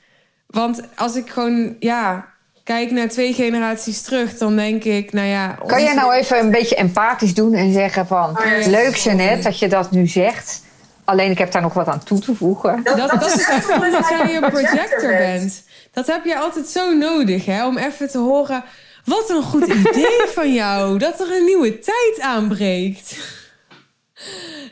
[0.47, 2.27] Want als ik gewoon, ja,
[2.63, 4.37] kijk naar twee generaties terug...
[4.37, 5.57] dan denk ik, nou ja...
[5.65, 8.39] Kan jij nou even een beetje empathisch doen en zeggen van...
[8.43, 8.69] ja.
[8.69, 10.61] Leuk Jeannette dat je dat nu zegt.
[11.05, 12.83] Alleen ik heb daar nog wat aan toe te voegen.
[12.83, 15.63] Dat, dat is echt omdat jij een projector bent.
[15.91, 17.65] Dat heb je altijd zo nodig, hè?
[17.65, 18.63] Om even te horen...
[19.07, 20.97] Wat een goed idee van jou.
[20.97, 23.17] Dat er een nieuwe tijd aanbreekt.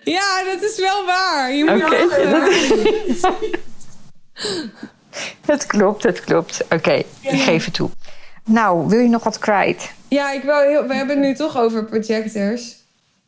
[0.03, 1.53] Ja, dat is wel waar.
[1.53, 3.59] Je moet lachen.
[5.45, 6.65] Het klopt, het klopt.
[6.69, 7.89] Oké, ik geef het toe.
[8.45, 9.91] Nou, wil je nog wat kwijt?
[10.07, 12.75] Ja, ik wil heel, we hebben het nu toch over projectors.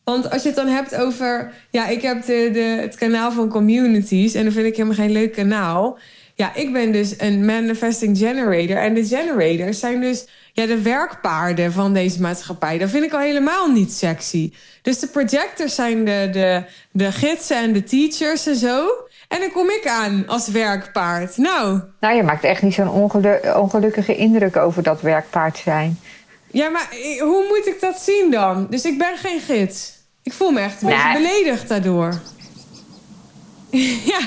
[0.03, 1.53] Want als je het dan hebt over...
[1.69, 4.33] Ja, ik heb de, het kanaal van communities.
[4.33, 5.97] En dat vind ik helemaal geen leuk kanaal.
[6.35, 8.77] Ja, ik ben dus een manifesting generator.
[8.77, 12.77] En de generators zijn dus ja, de werkpaarden van deze maatschappij.
[12.77, 14.53] Dat vind ik al helemaal niet sexy.
[14.81, 18.87] Dus de projectors zijn de, de, de gidsen en de teachers en zo.
[19.27, 21.37] En dan kom ik aan als werkpaard.
[21.37, 25.99] Nou, Nou, je maakt echt niet zo'n ongelu- ongelukkige indruk over dat werkpaard zijn.
[26.51, 26.87] Ja, maar
[27.19, 28.67] hoe moet ik dat zien dan?
[28.69, 29.93] Dus ik ben geen gids.
[30.23, 32.13] Ik voel me echt een beetje beledigd daardoor.
[34.11, 34.19] ja,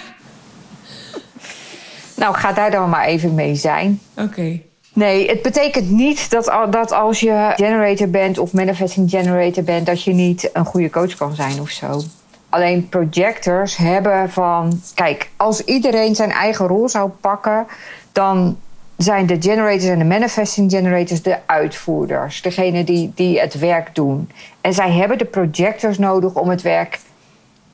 [2.16, 4.00] Nou, ga daar dan maar even mee zijn.
[4.16, 4.60] oké.
[4.92, 10.02] Nee, het betekent niet dat, dat als je generator bent of manifesting generator bent, dat
[10.04, 12.02] je niet een goede coach kan zijn of zo.
[12.50, 14.80] Alleen projectors hebben van.
[14.94, 17.66] Kijk, als iedereen zijn eigen rol zou pakken,
[18.12, 18.58] dan
[18.96, 22.42] zijn de generators en de manifesting generators de uitvoerders.
[22.42, 24.30] Degene die, die het werk doen.
[24.60, 26.98] En zij hebben de projectors nodig om het werk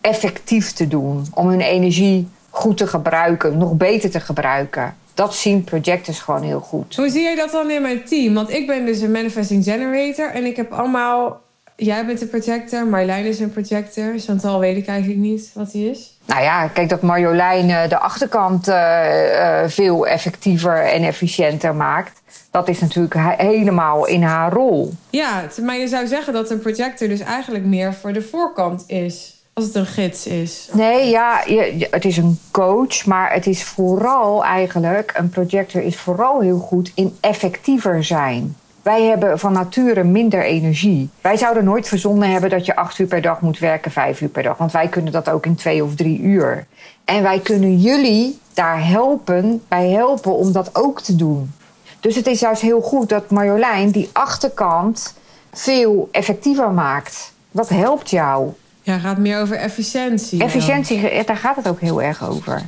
[0.01, 1.27] effectief te doen.
[1.35, 4.95] Om hun energie goed te gebruiken, nog beter te gebruiken.
[5.15, 6.97] Dat zien projectors gewoon heel goed.
[6.97, 8.35] Hoe zie jij dat dan in mijn team?
[8.35, 10.31] Want ik ben dus een manifesting generator.
[10.31, 11.41] En ik heb allemaal...
[11.77, 14.19] Jij bent een projector, Marjolein is een projector.
[14.19, 16.19] Chantal weet ik eigenlijk niet wat hij is.
[16.25, 22.21] Nou ja, kijk dat Marjolein eh, de achterkant eh, eh, veel effectiever en efficiënter maakt.
[22.51, 24.93] Dat is natuurlijk he- helemaal in haar rol.
[25.11, 29.35] Ja, maar je zou zeggen dat een projector dus eigenlijk meer voor de voorkant is.
[29.53, 30.69] Als het een gids is.
[30.73, 35.97] Nee, ja, je- het is een coach, maar het is vooral eigenlijk, een projector is
[35.97, 38.57] vooral heel goed in effectiever zijn.
[38.87, 41.09] Wij hebben van nature minder energie.
[41.21, 44.29] Wij zouden nooit verzonnen hebben dat je acht uur per dag moet werken, vijf uur
[44.29, 44.57] per dag.
[44.57, 46.67] Want wij kunnen dat ook in twee of drie uur.
[47.05, 51.53] En wij kunnen jullie daar helpen, bij helpen om dat ook te doen.
[52.01, 55.15] Dus het is juist heel goed dat Marjolein die achterkant
[55.53, 57.33] veel effectiever maakt.
[57.51, 58.53] Dat helpt jou.
[58.83, 60.43] Ja, het gaat meer over efficiëntie.
[60.43, 62.63] Efficiëntie, daar gaat het ook heel erg over.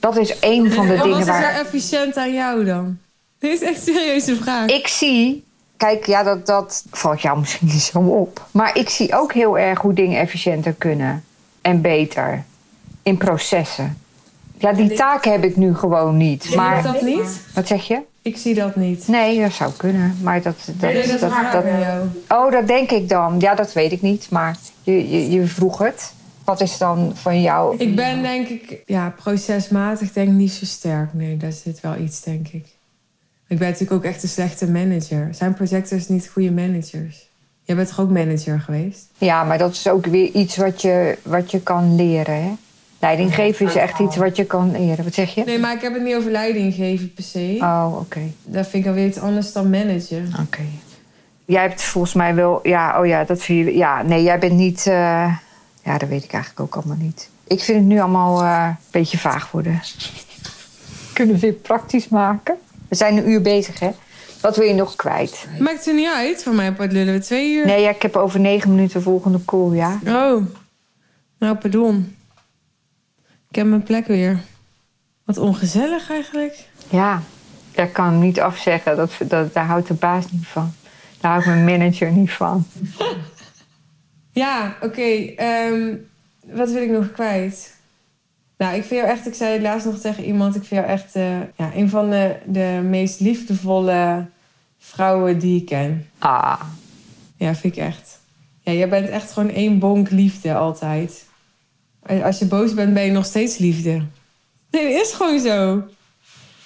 [0.00, 1.60] Dat is een van de En dingen Wat is er waar.
[1.60, 2.98] efficiënt aan jou dan?
[3.38, 4.66] Dit is echt een serieuze vraag.
[4.66, 5.48] Ik zie
[5.80, 8.46] kijk, ja, dat, dat valt jou misschien niet zo op.
[8.50, 11.24] Maar ik zie ook heel erg hoe dingen efficiënter kunnen.
[11.60, 12.44] En beter.
[13.02, 13.98] In processen.
[14.58, 16.42] Ja, die taak heb ik nu gewoon niet.
[16.42, 17.40] Zie je Maar, dat niet?
[17.54, 18.00] wat zeg je?
[18.22, 19.08] Ik zie dat niet.
[19.08, 20.18] Nee, dat zou kunnen.
[20.22, 21.64] Maar dat, dat, Nee, dat, dat.
[22.28, 23.36] Oh, dat denk ik dan.
[23.38, 24.30] Ja, dat weet ik niet.
[24.30, 26.12] Maar je, je, je vroeg het.
[26.44, 27.76] Wat is dan van jou?
[27.76, 31.14] Ik ben denk ik, ja, procesmatig denk ik niet zo sterk.
[31.14, 32.66] Nee, daar zit wel iets, denk ik.
[33.50, 35.28] Ik ben natuurlijk ook echt een slechte manager.
[35.34, 37.28] Zijn projectors niet goede managers?
[37.62, 39.06] Jij bent toch ook manager geweest?
[39.18, 42.42] Ja, maar dat is ook weer iets wat je, wat je kan leren.
[42.42, 42.52] Hè?
[42.98, 45.04] Leiding geven is echt iets wat je kan leren.
[45.04, 45.44] Wat zeg je?
[45.44, 47.56] Nee, maar ik heb het niet over leiding geven per se.
[47.60, 48.20] Oh, oké.
[48.44, 50.32] Dat vind ik alweer iets anders dan managen.
[50.40, 50.62] Oké.
[51.44, 52.60] Jij hebt volgens mij wel...
[52.62, 53.76] Ja, oh ja, dat vind je...
[53.76, 54.86] Ja, nee, jij bent niet...
[54.86, 55.34] eh,
[55.84, 57.28] ja, dat weet ik eigenlijk ook allemaal niet.
[57.46, 59.80] Ik vind het nu allemaal eh, een beetje vaag worden.
[61.12, 62.56] Kunnen we dit praktisch maken?
[62.90, 63.90] We zijn een uur bezig, hè?
[64.40, 65.46] Wat wil je nog kwijt?
[65.58, 66.42] Maakt er niet uit.
[66.42, 67.66] Voor mij lullen we twee uur.
[67.66, 69.98] Nee, ja, ik heb over negen minuten volgende call, ja?
[70.06, 70.44] Oh.
[71.38, 72.16] Nou, pardon.
[73.48, 74.40] Ik heb mijn plek weer.
[75.24, 76.64] Wat ongezellig eigenlijk.
[76.88, 77.22] Ja,
[77.74, 78.96] daar kan hem niet afzeggen.
[78.96, 80.72] Dat, dat, daar houdt de baas niet van.
[81.20, 82.66] Daar houdt mijn manager niet van.
[84.32, 85.00] Ja, oké.
[85.36, 85.94] ehm,
[86.46, 87.76] wat wil ik nog kwijt?
[88.60, 91.14] Nou, ik vind jou echt, ik zei laatst nog tegen iemand, ik vind jou echt
[91.14, 94.26] eh, ja, een van de, de meest liefdevolle
[94.78, 96.08] vrouwen die ik ken.
[96.18, 96.60] Ah,
[97.36, 98.18] Ja, vind ik echt.
[98.60, 101.24] Ja, jij bent echt gewoon één bonk liefde altijd.
[102.22, 104.02] Als je boos bent, ben je nog steeds liefde.
[104.70, 105.82] Nee, dat is gewoon zo.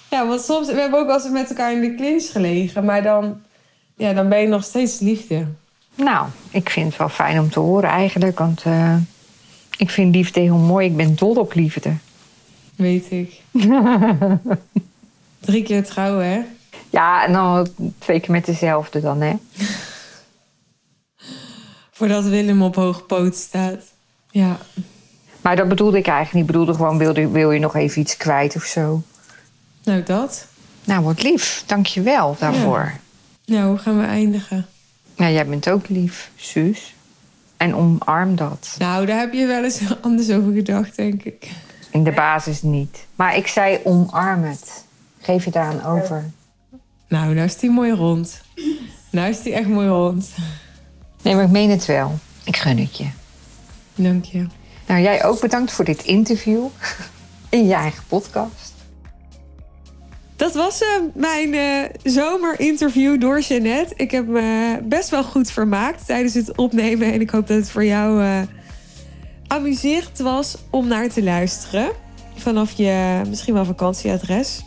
[0.09, 3.03] Ja, want soms, we hebben ook wel eens met elkaar in de clinch gelegen, maar
[3.03, 3.41] dan,
[3.97, 5.45] ja, dan ben je nog steeds liefde.
[5.95, 8.39] nou, ik vind het wel fijn om te horen eigenlijk.
[8.39, 8.95] Want eh,
[9.77, 10.87] ik vind liefde heel mooi.
[10.87, 11.93] Ik ben dol op liefde.
[12.75, 13.41] Weet ik.
[15.39, 16.41] Drie keer trouwen, hè?
[16.89, 17.67] Ja, en dan
[17.97, 19.33] twee keer met dezelfde dan, hè?
[21.91, 23.81] Voordat Willem op hoge poot staat.
[24.31, 24.57] Ja.
[25.41, 26.43] Maar dat bedoelde ik eigenlijk niet.
[26.45, 29.03] Ik bedoelde gewoon, wil je, wil je nog even iets kwijt of zo?
[29.83, 30.47] Nou, dat.
[30.83, 31.63] Nou, wat lief.
[31.65, 32.93] Dank je wel daarvoor.
[33.45, 34.65] Nou, hoe gaan we eindigen?
[35.15, 35.29] Ja.
[35.29, 36.94] jij bent ook lief, Suus.
[37.57, 38.75] En omarm dat.
[38.79, 41.49] Nou, daar heb je wel eens anders over gedacht, denk ik.
[41.91, 43.05] In de basis niet.
[43.15, 44.85] Maar ik zei omarm het.
[45.19, 46.31] Geef je daaraan over.
[47.07, 48.41] Nou, nou is die mooi rond.
[49.09, 50.29] Nou is die echt mooi rond.
[51.21, 52.19] Nee, maar ik meen het wel.
[52.43, 53.07] Ik gun het je.
[53.95, 54.47] Dank je.
[54.87, 56.65] Nou, jij ook bedankt voor dit interview.
[57.49, 58.74] In je eigen podcast.
[60.35, 63.93] Dat was eh, mijn eh, zomerinterview door Jeannette.
[63.95, 67.13] Ik heb me best wel goed vermaakt tijdens het opnemen.
[67.13, 68.41] En ik hoop dat het voor jou eh,
[69.47, 71.91] amuserend was om naar te luisteren.
[72.35, 74.63] Vanaf je misschien wel vakantieadres.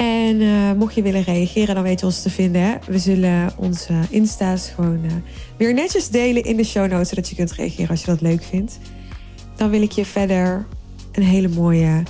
[0.00, 2.62] En eh, mocht je willen reageren, dan weet je ons te vinden.
[2.62, 2.74] Hè?
[2.86, 5.12] We zullen onze Insta's gewoon eh,
[5.56, 7.08] weer netjes delen in de show notes.
[7.08, 8.78] Zodat je kunt reageren als je dat leuk vindt.
[9.56, 10.66] Dan wil ik je verder
[11.12, 12.02] een hele mooie,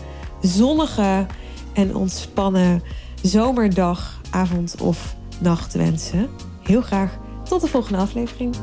[0.43, 1.27] zonnige
[1.73, 2.83] en ontspannen
[3.23, 6.29] zomerdag, avond of nacht wensen.
[6.63, 8.55] Heel graag tot de volgende aflevering.